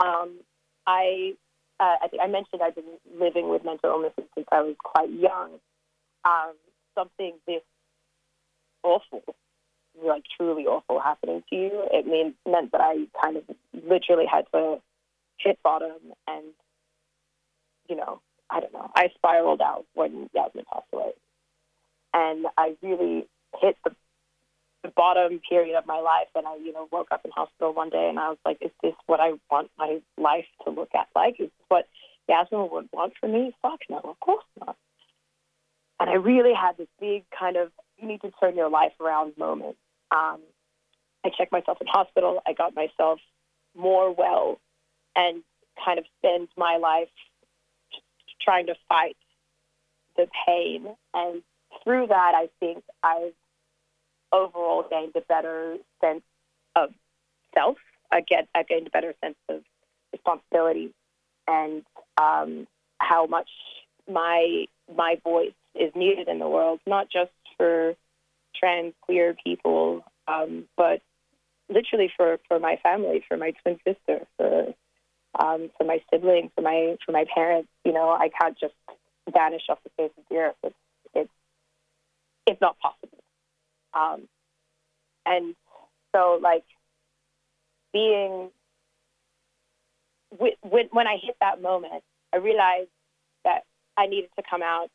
um, 0.00 0.40
I 0.86 1.34
uh, 1.78 1.96
I 2.02 2.08
think 2.08 2.22
I 2.22 2.26
mentioned 2.26 2.62
I've 2.62 2.74
been 2.74 2.98
living 3.18 3.48
with 3.48 3.64
mental 3.64 3.90
illnesses 3.90 4.24
since 4.34 4.46
I 4.50 4.62
was 4.62 4.76
quite 4.82 5.10
young. 5.10 5.52
Um, 6.24 6.52
something 6.94 7.34
this 7.46 7.62
awful, 8.82 9.22
like 10.02 10.24
truly 10.36 10.64
awful, 10.64 11.00
happening 11.00 11.42
to 11.48 11.56
you, 11.56 11.84
it 11.92 12.06
mean, 12.06 12.34
meant 12.46 12.72
that 12.72 12.80
I 12.80 13.06
kind 13.22 13.36
of 13.36 13.44
literally 13.72 14.26
had 14.30 14.46
to 14.52 14.80
hit 15.38 15.58
bottom, 15.62 15.96
and 16.26 16.44
you 17.88 17.96
know, 17.96 18.20
I 18.50 18.60
don't 18.60 18.72
know, 18.72 18.90
I 18.94 19.08
spiraled 19.14 19.60
out 19.60 19.86
when 19.94 20.28
Yasmin 20.34 20.64
passed 20.72 20.86
away, 20.92 21.12
and 22.12 22.46
I 22.56 22.76
really 22.82 23.26
hit 23.60 23.76
the 23.84 23.94
the 24.82 24.88
bottom 24.96 25.40
period 25.48 25.76
of 25.76 25.86
my 25.86 26.00
life 26.00 26.28
and 26.34 26.46
I, 26.46 26.56
you 26.56 26.72
know, 26.72 26.88
woke 26.90 27.08
up 27.10 27.22
in 27.24 27.30
hospital 27.30 27.74
one 27.74 27.90
day 27.90 28.08
and 28.08 28.18
I 28.18 28.30
was 28.30 28.38
like, 28.44 28.58
is 28.60 28.70
this 28.82 28.94
what 29.06 29.20
I 29.20 29.32
want 29.50 29.70
my 29.78 29.98
life 30.16 30.46
to 30.64 30.70
look 30.70 30.90
at 30.94 31.08
like? 31.14 31.34
Is 31.38 31.48
this 31.48 31.66
what 31.68 31.86
Yasmin 32.28 32.68
would 32.72 32.88
want 32.92 33.12
for 33.20 33.28
me? 33.28 33.54
Fuck 33.60 33.80
no, 33.88 33.98
of 33.98 34.18
course 34.20 34.44
not. 34.58 34.76
And 35.98 36.08
I 36.08 36.14
really 36.14 36.54
had 36.54 36.78
this 36.78 36.88
big 36.98 37.24
kind 37.38 37.56
of 37.56 37.70
you 37.98 38.08
need 38.08 38.22
to 38.22 38.30
turn 38.40 38.56
your 38.56 38.70
life 38.70 38.92
around 39.00 39.36
moment. 39.36 39.76
Um, 40.10 40.40
I 41.24 41.30
checked 41.36 41.52
myself 41.52 41.78
in 41.80 41.86
hospital. 41.86 42.40
I 42.46 42.54
got 42.54 42.74
myself 42.74 43.20
more 43.76 44.12
well 44.12 44.58
and 45.14 45.42
kind 45.84 45.98
of 45.98 46.06
spend 46.18 46.48
my 46.56 46.78
life 46.78 47.08
trying 48.42 48.66
to 48.66 48.74
fight 48.88 49.16
the 50.16 50.26
pain. 50.46 50.86
And 51.14 51.42
through 51.82 52.08
that, 52.08 52.32
I 52.34 52.48
think 52.58 52.82
I've 53.02 53.34
overall 54.32 54.84
gained 54.88 55.14
a 55.16 55.20
better 55.22 55.76
sense 56.00 56.22
of 56.76 56.90
self. 57.54 57.76
I 58.12 58.20
get 58.20 58.48
I 58.54 58.62
gained 58.62 58.86
a 58.86 58.90
better 58.90 59.14
sense 59.22 59.36
of 59.48 59.62
responsibility 60.12 60.92
and 61.46 61.82
um, 62.20 62.66
how 62.98 63.26
much 63.26 63.48
my 64.10 64.66
my 64.94 65.16
voice 65.22 65.52
is 65.74 65.92
needed 65.94 66.28
in 66.28 66.38
the 66.38 66.48
world, 66.48 66.80
not 66.86 67.08
just 67.10 67.30
for 67.56 67.94
trans 68.56 68.92
queer 69.02 69.36
people, 69.44 70.04
um, 70.28 70.64
but 70.76 71.00
literally 71.68 72.10
for, 72.16 72.38
for 72.48 72.58
my 72.58 72.76
family, 72.82 73.24
for 73.28 73.36
my 73.36 73.52
twin 73.62 73.78
sister, 73.86 74.26
for 74.36 74.74
um, 75.38 75.70
for 75.76 75.84
my 75.84 76.02
siblings, 76.12 76.50
for 76.54 76.62
my 76.62 76.96
for 77.04 77.12
my 77.12 77.24
parents. 77.34 77.68
You 77.84 77.92
know, 77.92 78.10
I 78.10 78.30
can't 78.40 78.58
just 78.58 78.74
vanish 79.32 79.62
off 79.68 79.78
the 79.84 79.90
face 79.96 80.12
of 80.18 80.24
the 80.30 80.36
earth. 80.36 80.56
It's 80.62 80.74
it's 81.14 81.30
it's 82.46 82.60
not 82.60 82.76
possible. 82.78 83.22
Um, 83.94 84.28
and 85.26 85.54
so, 86.14 86.38
like, 86.42 86.64
being 87.92 88.50
when, 90.36 90.88
when 90.92 91.06
I 91.06 91.16
hit 91.22 91.36
that 91.40 91.60
moment, 91.60 92.02
I 92.32 92.38
realized 92.38 92.88
that 93.44 93.64
I 93.96 94.06
needed 94.06 94.30
to 94.36 94.44
come 94.48 94.62
out 94.62 94.88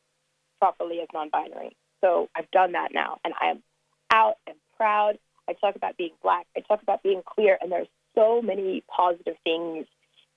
properly 0.60 1.00
as 1.02 1.08
non-binary. 1.13 1.76
So 2.02 2.30
I've 2.36 2.50
done 2.52 2.74
that 2.74 2.89
now, 2.93 3.17
and 3.24 3.34
I 3.39 3.48
am 3.48 3.63
out 4.12 4.36
and 4.48 4.56
proud. 4.78 5.17
I 5.50 5.54
talk 5.54 5.76
about 5.76 5.98
being 5.98 6.13
black. 6.24 6.48
I 6.56 6.62
talk 6.62 6.82
about 6.82 7.04
being 7.04 7.21
queer, 7.26 7.58
and 7.62 7.71
there's 7.71 7.88
so 8.15 8.41
many 8.41 8.84
positive 8.88 9.36
things 9.43 9.86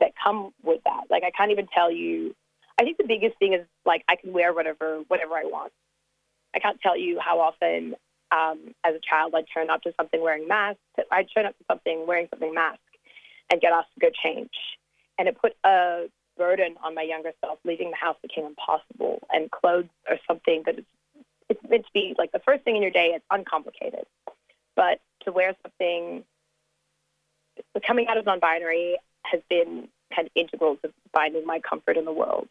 that 0.00 0.12
come 0.22 0.52
with 0.62 0.82
that. 0.84 1.04
Like 1.11 1.22
I 1.24 1.30
can't 1.30 1.50
even 1.50 1.66
tell 1.72 1.90
you. 1.90 2.34
I 2.80 2.84
think 2.84 2.96
the 2.96 3.06
biggest 3.06 3.38
thing 3.38 3.54
is 3.54 3.66
like 3.84 4.04
I 4.08 4.16
can 4.16 4.32
wear 4.32 4.52
whatever 4.52 5.02
whatever 5.08 5.34
I 5.34 5.44
want. 5.44 5.72
I 6.54 6.61
can't 6.61 6.80
tell 6.80 6.96
you 6.96 7.18
how 7.20 7.40
often 7.40 7.94
um, 8.30 8.74
as 8.84 8.94
a 8.94 9.00
child 9.00 9.34
I'd 9.34 9.46
turn 9.52 9.70
up 9.70 9.82
to 9.82 9.92
something 9.96 10.20
wearing 10.22 10.46
masks. 10.48 10.80
I'd 11.11 11.28
turn 11.34 11.46
up 11.46 11.56
to 11.58 11.64
something 11.70 12.06
wearing 12.06 12.28
something 12.30 12.54
mask 12.54 12.80
and 13.50 13.61
get 13.61 13.72
asked 13.72 13.92
to 13.94 14.00
go 14.00 14.11
change. 14.22 14.50
And 15.18 15.28
it 15.28 15.37
put 15.40 15.54
a 15.64 16.06
burden 16.37 16.76
on 16.82 16.94
my 16.94 17.02
younger 17.02 17.32
self. 17.44 17.58
Leaving 17.64 17.90
the 17.90 17.96
house 17.96 18.16
became 18.22 18.44
impossible. 18.44 19.20
And 19.30 19.50
clothes 19.50 19.88
are 20.08 20.18
something 20.26 20.62
that 20.66 20.78
is 20.78 20.84
it's 21.48 21.61
meant 21.68 21.84
to 21.84 21.92
be 21.92 22.14
like 22.18 22.32
the 22.32 22.40
first 22.40 22.64
thing 22.64 22.76
in 22.76 22.82
your 22.82 22.90
day. 22.90 23.12
It's 23.14 23.24
uncomplicated, 23.30 24.04
but 24.76 25.00
to 25.24 25.32
wear 25.32 25.54
something, 25.62 26.24
coming 27.87 28.06
out 28.06 28.18
as 28.18 28.26
non-binary 28.26 28.98
has 29.30 29.40
been 29.48 29.88
kind 30.14 30.26
of 30.26 30.32
integral 30.34 30.76
to 30.76 30.92
finding 31.12 31.44
my 31.46 31.60
comfort 31.60 31.96
in 31.96 32.04
the 32.04 32.12
world. 32.12 32.48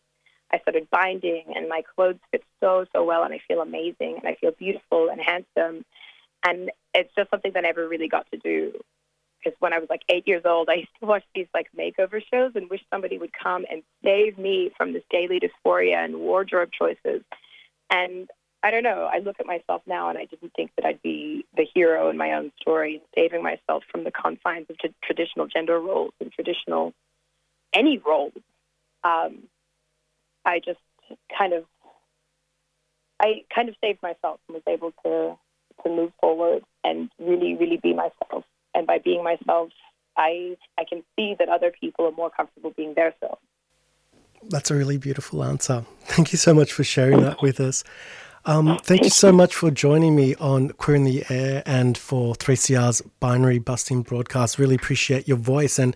I 0.51 0.59
started 0.59 0.87
binding, 0.89 1.45
and 1.55 1.67
my 1.67 1.81
clothes 1.95 2.19
fit 2.31 2.43
so 2.61 2.85
so 2.93 3.03
well, 3.03 3.23
and 3.23 3.33
I 3.33 3.41
feel 3.47 3.61
amazing, 3.61 4.17
and 4.17 4.27
I 4.27 4.35
feel 4.35 4.51
beautiful 4.51 5.09
and 5.09 5.19
handsome, 5.19 5.83
and 6.45 6.71
it's 6.93 7.13
just 7.15 7.29
something 7.29 7.51
that 7.53 7.63
I 7.63 7.67
never 7.67 7.87
really 7.87 8.07
got 8.07 8.29
to 8.31 8.37
do. 8.37 8.73
Because 9.43 9.57
when 9.59 9.73
I 9.73 9.79
was 9.79 9.89
like 9.89 10.01
eight 10.09 10.27
years 10.27 10.43
old, 10.45 10.69
I 10.71 10.75
used 10.75 10.89
to 10.99 11.05
watch 11.05 11.23
these 11.35 11.47
like 11.53 11.67
makeover 11.77 12.21
shows 12.31 12.53
and 12.55 12.69
wish 12.69 12.81
somebody 12.91 13.17
would 13.17 13.33
come 13.33 13.65
and 13.69 13.83
save 14.03 14.37
me 14.37 14.71
from 14.77 14.93
this 14.93 15.03
daily 15.09 15.39
dysphoria 15.39 16.03
and 16.03 16.17
wardrobe 16.17 16.69
choices. 16.71 17.23
And 17.89 18.29
I 18.67 18.71
don't 18.71 18.83
know. 18.83 19.09
I 19.09 19.19
look 19.19 19.37
at 19.39 19.45
myself 19.45 19.81
now, 19.87 20.09
and 20.09 20.17
I 20.17 20.25
didn't 20.25 20.51
think 20.53 20.71
that 20.75 20.85
I'd 20.85 21.01
be 21.01 21.45
the 21.55 21.65
hero 21.73 22.09
in 22.09 22.17
my 22.17 22.33
own 22.33 22.51
story 22.59 23.01
saving 23.15 23.41
myself 23.41 23.85
from 23.89 24.03
the 24.03 24.11
confines 24.11 24.65
of 24.69 24.77
t- 24.77 24.93
traditional 25.01 25.47
gender 25.47 25.79
roles 25.79 26.11
and 26.19 26.29
traditional 26.33 26.93
any 27.73 27.97
roles. 28.05 28.33
Um, 29.05 29.43
I 30.43 30.59
just 30.59 30.81
kind 31.37 31.53
of, 31.53 31.63
I 33.21 33.45
kind 33.55 33.69
of 33.69 33.75
saved 33.79 34.03
myself 34.03 34.41
and 34.49 34.55
was 34.55 34.63
able 34.67 34.91
to 35.05 35.37
to 35.83 35.89
move 35.89 36.11
forward 36.19 36.63
and 36.83 37.09
really, 37.19 37.55
really 37.55 37.77
be 37.81 37.93
myself. 37.93 38.43
And 38.75 38.85
by 38.85 38.97
being 38.97 39.23
myself, 39.23 39.69
I 40.17 40.57
I 40.77 40.83
can 40.83 41.03
see 41.15 41.37
that 41.39 41.47
other 41.47 41.71
people 41.71 42.05
are 42.05 42.11
more 42.11 42.31
comfortable 42.31 42.73
being 42.75 42.95
their 42.95 43.15
self. 43.21 43.39
That's 44.49 44.71
a 44.71 44.75
really 44.75 44.97
beautiful 44.97 45.41
answer. 45.41 45.85
Thank 46.01 46.33
you 46.33 46.37
so 46.37 46.53
much 46.53 46.73
for 46.73 46.83
sharing 46.83 47.21
that 47.21 47.41
with 47.41 47.61
us. 47.61 47.85
Um, 48.47 48.77
thank 48.81 49.03
you 49.03 49.09
so 49.09 49.33
much 49.33 49.53
for 49.53 49.69
joining 49.69 50.15
me 50.15 50.33
on 50.35 50.69
Queer 50.69 50.95
in 50.95 51.03
the 51.03 51.25
Air 51.29 51.63
and 51.65 51.97
for 51.97 52.33
3CR's 52.33 53.01
binary 53.19 53.59
busting 53.59 54.03
broadcast. 54.03 54.57
Really 54.57 54.75
appreciate 54.75 55.27
your 55.27 55.35
voice. 55.35 55.77
And 55.77 55.93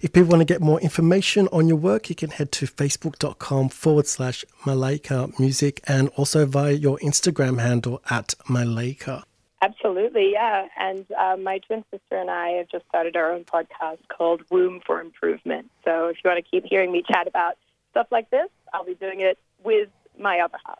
if 0.00 0.12
people 0.12 0.28
want 0.28 0.40
to 0.40 0.44
get 0.44 0.60
more 0.60 0.80
information 0.80 1.48
on 1.50 1.66
your 1.66 1.76
work, 1.76 2.08
you 2.08 2.14
can 2.14 2.30
head 2.30 2.52
to 2.52 2.66
facebook.com 2.66 3.70
forward 3.70 4.06
slash 4.06 4.44
Malaika 4.62 5.36
Music 5.40 5.80
and 5.88 6.08
also 6.10 6.46
via 6.46 6.70
your 6.70 6.98
Instagram 6.98 7.58
handle 7.60 8.00
at 8.08 8.32
Malaika. 8.48 9.24
Absolutely, 9.60 10.30
yeah. 10.30 10.68
And 10.78 11.04
uh, 11.18 11.36
my 11.36 11.58
twin 11.58 11.84
sister 11.90 12.16
and 12.16 12.30
I 12.30 12.50
have 12.50 12.68
just 12.68 12.86
started 12.86 13.16
our 13.16 13.32
own 13.32 13.42
podcast 13.42 13.98
called 14.06 14.42
Womb 14.50 14.82
for 14.86 15.00
Improvement. 15.00 15.68
So 15.84 16.06
if 16.06 16.18
you 16.22 16.30
want 16.30 16.44
to 16.44 16.48
keep 16.48 16.64
hearing 16.64 16.92
me 16.92 17.02
chat 17.10 17.26
about 17.26 17.58
stuff 17.90 18.06
like 18.12 18.30
this, 18.30 18.50
I'll 18.72 18.84
be 18.84 18.94
doing 18.94 19.18
it 19.18 19.36
with 19.64 19.88
my 20.16 20.38
other 20.38 20.58
half. 20.64 20.78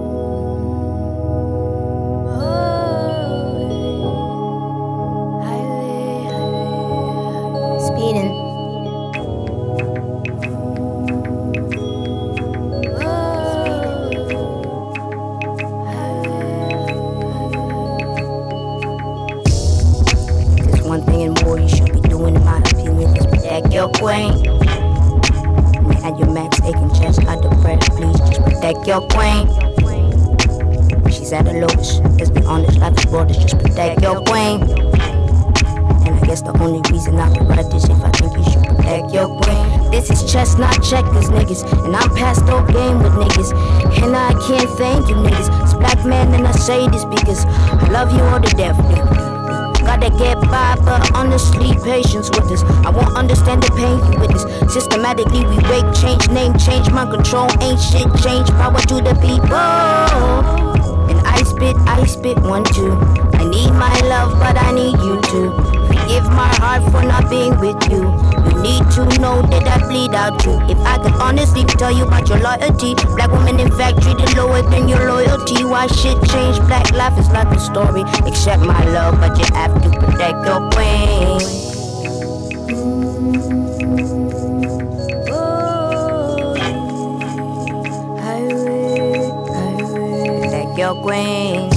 Life 33.15 33.31
is 33.31 33.37
just 33.37 33.57
protect 33.59 34.01
your 34.01 34.21
queen. 34.25 34.61
And 36.05 36.15
I 36.15 36.21
guess 36.25 36.41
the 36.41 36.55
only 36.59 36.81
reason 36.91 37.15
I 37.15 37.29
would 37.29 37.47
write 37.47 37.69
this 37.71 37.85
if 37.85 38.03
I 38.03 38.11
think 38.11 38.35
you 38.37 38.43
should 38.43 38.63
protect 38.67 39.13
your 39.13 39.27
queen. 39.41 39.91
This 39.91 40.09
is 40.11 40.31
chestnut 40.31 40.83
checkers, 40.83 41.29
niggas. 41.31 41.63
And 41.85 41.95
I'm 41.95 42.09
past 42.15 42.43
all 42.49 42.65
game 42.65 42.99
with 42.99 43.13
niggas. 43.13 43.51
And 44.03 44.15
I 44.15 44.33
can't 44.47 44.69
thank 44.77 45.07
you, 45.07 45.15
niggas. 45.15 45.47
It's 45.63 45.73
black 45.73 46.05
man, 46.05 46.33
and 46.33 46.45
I 46.45 46.51
say 46.51 46.87
this 46.89 47.05
because 47.05 47.45
I 47.45 47.89
love 47.89 48.11
you 48.11 48.19
all 48.19 48.41
to 48.41 48.49
death, 48.55 48.75
nigga. 48.75 49.25
Gotta 49.79 50.09
get 50.17 50.41
by, 50.51 50.75
but 50.83 51.11
honestly, 51.15 51.71
patience 51.83 52.29
with 52.31 52.51
us. 52.51 52.63
I 52.85 52.89
won't 52.89 53.15
understand 53.15 53.63
the 53.63 53.71
pain 53.79 53.97
you 54.11 54.19
witness. 54.19 54.43
Systematically, 54.73 55.45
we 55.45 55.57
break, 55.61 55.85
change, 55.93 56.27
name, 56.29 56.57
change, 56.57 56.89
my 56.91 57.05
control 57.05 57.47
ain't 57.61 57.79
shit, 57.79 58.09
change 58.21 58.49
power 58.49 58.81
to 58.81 58.95
the 58.95 59.13
people. 59.21 60.94
I 61.35 61.43
spit, 61.43 61.75
I 61.85 62.05
spit 62.05 62.39
one, 62.39 62.63
two. 62.63 62.93
I 63.33 63.43
need 63.43 63.71
my 63.71 63.99
love, 64.07 64.39
but 64.39 64.55
I 64.57 64.71
need 64.71 64.97
you 64.99 65.19
too. 65.21 65.51
Forgive 65.87 66.23
my 66.31 66.47
heart 66.63 66.83
for 66.91 67.03
not 67.03 67.29
being 67.29 67.59
with 67.59 67.75
you. 67.91 68.07
You 68.47 68.61
need 68.63 68.89
to 68.95 69.03
know 69.19 69.41
that 69.41 69.67
I 69.67 69.85
bleed 69.85 70.15
out 70.15 70.39
too. 70.39 70.57
If 70.69 70.79
I 70.79 70.97
could 70.97 71.13
honestly 71.19 71.65
tell 71.65 71.91
you 71.91 72.05
about 72.05 72.29
your 72.29 72.39
loyalty, 72.39 72.95
black 73.15 73.31
women 73.31 73.59
in 73.59 73.69
fact 73.71 74.01
treated 74.01 74.35
lower 74.37 74.61
than 74.61 74.87
your 74.87 75.09
loyalty. 75.09 75.65
Why 75.65 75.87
shit 75.87 76.17
change? 76.29 76.57
Black 76.67 76.91
life 76.93 77.19
is 77.19 77.29
like 77.29 77.51
a 77.51 77.59
story. 77.59 78.03
Accept 78.25 78.63
my 78.63 78.85
love, 78.85 79.19
but 79.19 79.37
you 79.37 79.45
have 79.53 79.73
to 79.83 79.89
protect 79.99 80.45
your 80.45 80.69
queen. 80.71 81.74
Your 90.85 91.01
queen. 91.01 91.69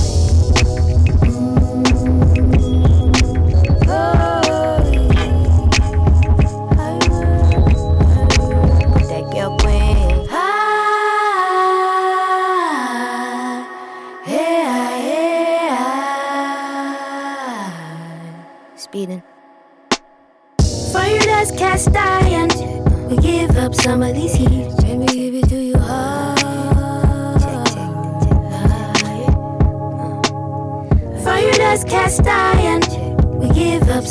Queen. 9.59 10.27
Ah, 10.31 10.85
Speeding. 18.77 19.23
Fire 20.93 21.19
that's 21.25 21.51
cast 21.53 21.97
iron. 21.97 22.49
We 23.09 23.17
give 23.17 23.57
up 23.57 23.75
some 23.75 24.03
of 24.03 24.15
these 24.15 24.35
heat. 24.35 25.18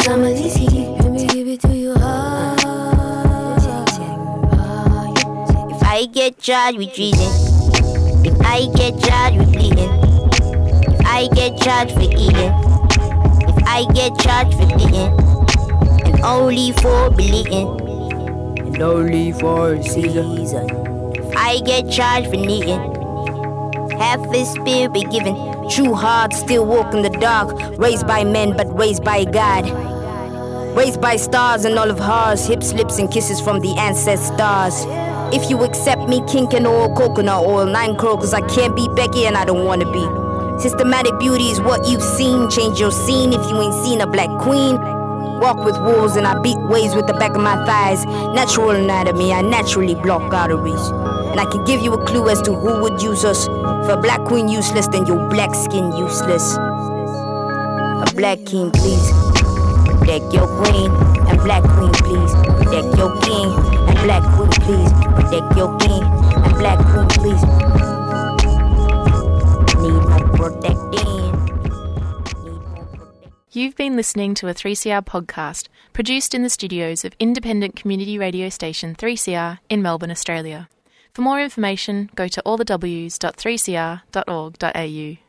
Some 0.04 0.24
of. 0.24 0.38
Let 0.38 1.12
me 1.12 1.28
give 1.28 1.48
it 1.48 1.62
to 1.62 1.76
you 1.76 1.94
hard. 1.96 2.60
If 5.72 5.84
I 5.84 6.06
get 6.06 6.38
charged 6.40 6.78
with 6.78 6.94
treason, 6.94 7.32
if 8.26 8.40
I 8.42 8.68
get 8.76 9.00
charged 9.00 9.38
with 9.40 9.52
bleeding, 9.54 9.90
if 10.94 11.06
I 11.06 11.28
get 11.34 11.58
charged 11.60 11.94
for 11.94 12.02
eating, 12.02 12.54
if 13.50 13.64
I 13.66 13.86
get 13.94 14.18
charged 14.20 14.54
for 14.54 14.68
beating, 14.68 15.14
and 16.06 16.22
only 16.22 16.72
for 16.74 17.10
bleeding, 17.10 17.68
and 18.60 18.82
only 18.82 19.32
for 19.34 19.74
a 19.74 19.84
season. 19.84 20.48
If 21.16 21.36
I 21.36 21.60
get 21.66 21.90
charged 21.90 22.30
for 22.30 22.38
needing, 22.38 22.80
half 24.00 24.20
his 24.34 24.50
spirit 24.50 24.94
be 24.94 25.04
given. 25.04 25.36
True 25.70 25.94
heart 25.94 26.34
still 26.34 26.66
walk 26.66 26.94
in 26.94 27.02
the 27.02 27.10
dark, 27.10 27.52
raised 27.78 28.08
by 28.08 28.24
men 28.24 28.56
but 28.56 28.68
raised 28.78 29.04
by 29.04 29.26
God. 29.26 29.66
Raised 30.78 31.02
by 31.02 31.16
stars 31.16 31.66
and 31.66 31.76
of 31.80 32.00
ours, 32.00 32.46
hips, 32.46 32.72
lips, 32.72 33.00
and 33.00 33.10
kisses 33.10 33.42
from 33.42 33.62
the 33.62 33.76
ancestors. 33.80 34.86
If 35.34 35.50
you 35.50 35.64
accept 35.64 36.08
me, 36.08 36.22
kink 36.28 36.54
and 36.54 36.68
oil, 36.68 36.94
coconut 36.94 37.44
oil, 37.44 37.66
nine 37.66 37.96
croakers, 37.96 38.32
I 38.32 38.42
can't 38.42 38.76
be 38.76 38.88
Becky 38.96 39.26
and 39.26 39.36
I 39.36 39.44
don't 39.44 39.66
wanna 39.66 39.92
be. 39.92 40.62
Systematic 40.62 41.18
beauty 41.18 41.46
is 41.50 41.60
what 41.60 41.88
you've 41.88 42.04
seen. 42.04 42.48
Change 42.52 42.80
your 42.80 42.92
scene 42.92 43.34
if 43.34 43.42
you 43.50 43.60
ain't 43.60 43.74
seen 43.84 44.02
a 44.02 44.06
black 44.06 44.30
queen. 44.40 44.80
Walk 45.40 45.66
with 45.66 45.76
wolves 45.82 46.16
and 46.16 46.28
I 46.28 46.40
beat 46.44 46.60
waves 46.70 46.94
with 46.94 47.08
the 47.08 47.14
back 47.14 47.32
of 47.32 47.42
my 47.42 47.56
thighs. 47.66 48.06
Natural 48.36 48.70
anatomy, 48.70 49.34
I 49.34 49.42
naturally 49.42 49.96
block 49.96 50.32
arteries. 50.32 50.90
And 51.32 51.40
I 51.40 51.46
can 51.46 51.66
give 51.66 51.82
you 51.82 51.92
a 51.96 52.06
clue 52.06 52.30
as 52.30 52.40
to 52.44 52.54
who 52.54 52.84
would 52.84 53.02
use 53.02 53.26
us. 53.26 53.48
For 53.48 53.94
a 53.94 53.98
black 54.00 54.24
queen 54.26 54.48
useless, 54.48 54.88
then 54.90 55.08
your 55.08 55.28
black 55.28 55.56
skin 55.56 55.92
useless. 55.94 56.56
A 56.56 58.14
black 58.14 58.46
king, 58.46 58.70
please. 58.70 59.27
Protect 60.08 60.32
your 60.34 60.48
queen 60.64 60.90
and 61.28 61.38
black 61.42 61.64
queen, 61.64 61.92
please. 61.92 62.34
Protect 62.34 62.98
your 62.98 63.14
king 63.20 63.54
and 63.90 64.00
black 64.06 64.24
queen, 64.38 64.50
please. 64.52 64.90
Protect 65.04 65.58
your 65.58 65.78
king 65.80 66.02
and 66.02 66.56
black 66.56 66.80
queen, 66.80 67.10
please. 67.10 67.44
Need 69.82 70.04
more 70.08 70.30
protecting. 70.32 71.34
You've 73.52 73.76
been 73.76 73.98
listening 73.98 74.34
to 74.36 74.48
a 74.48 74.54
3CR 74.54 75.06
podcast 75.06 75.68
produced 75.92 76.34
in 76.34 76.42
the 76.42 76.50
studios 76.50 77.04
of 77.04 77.14
independent 77.20 77.76
community 77.76 78.18
radio 78.18 78.48
station 78.48 78.96
3CR 78.96 79.60
in 79.70 79.82
Melbourne, 79.82 80.12
Australia. 80.12 80.70
For 81.12 81.22
more 81.22 81.42
information, 81.42 82.10
go 82.16 82.30
to 82.30 82.42
allthews.3cr.org.au. 82.46 85.27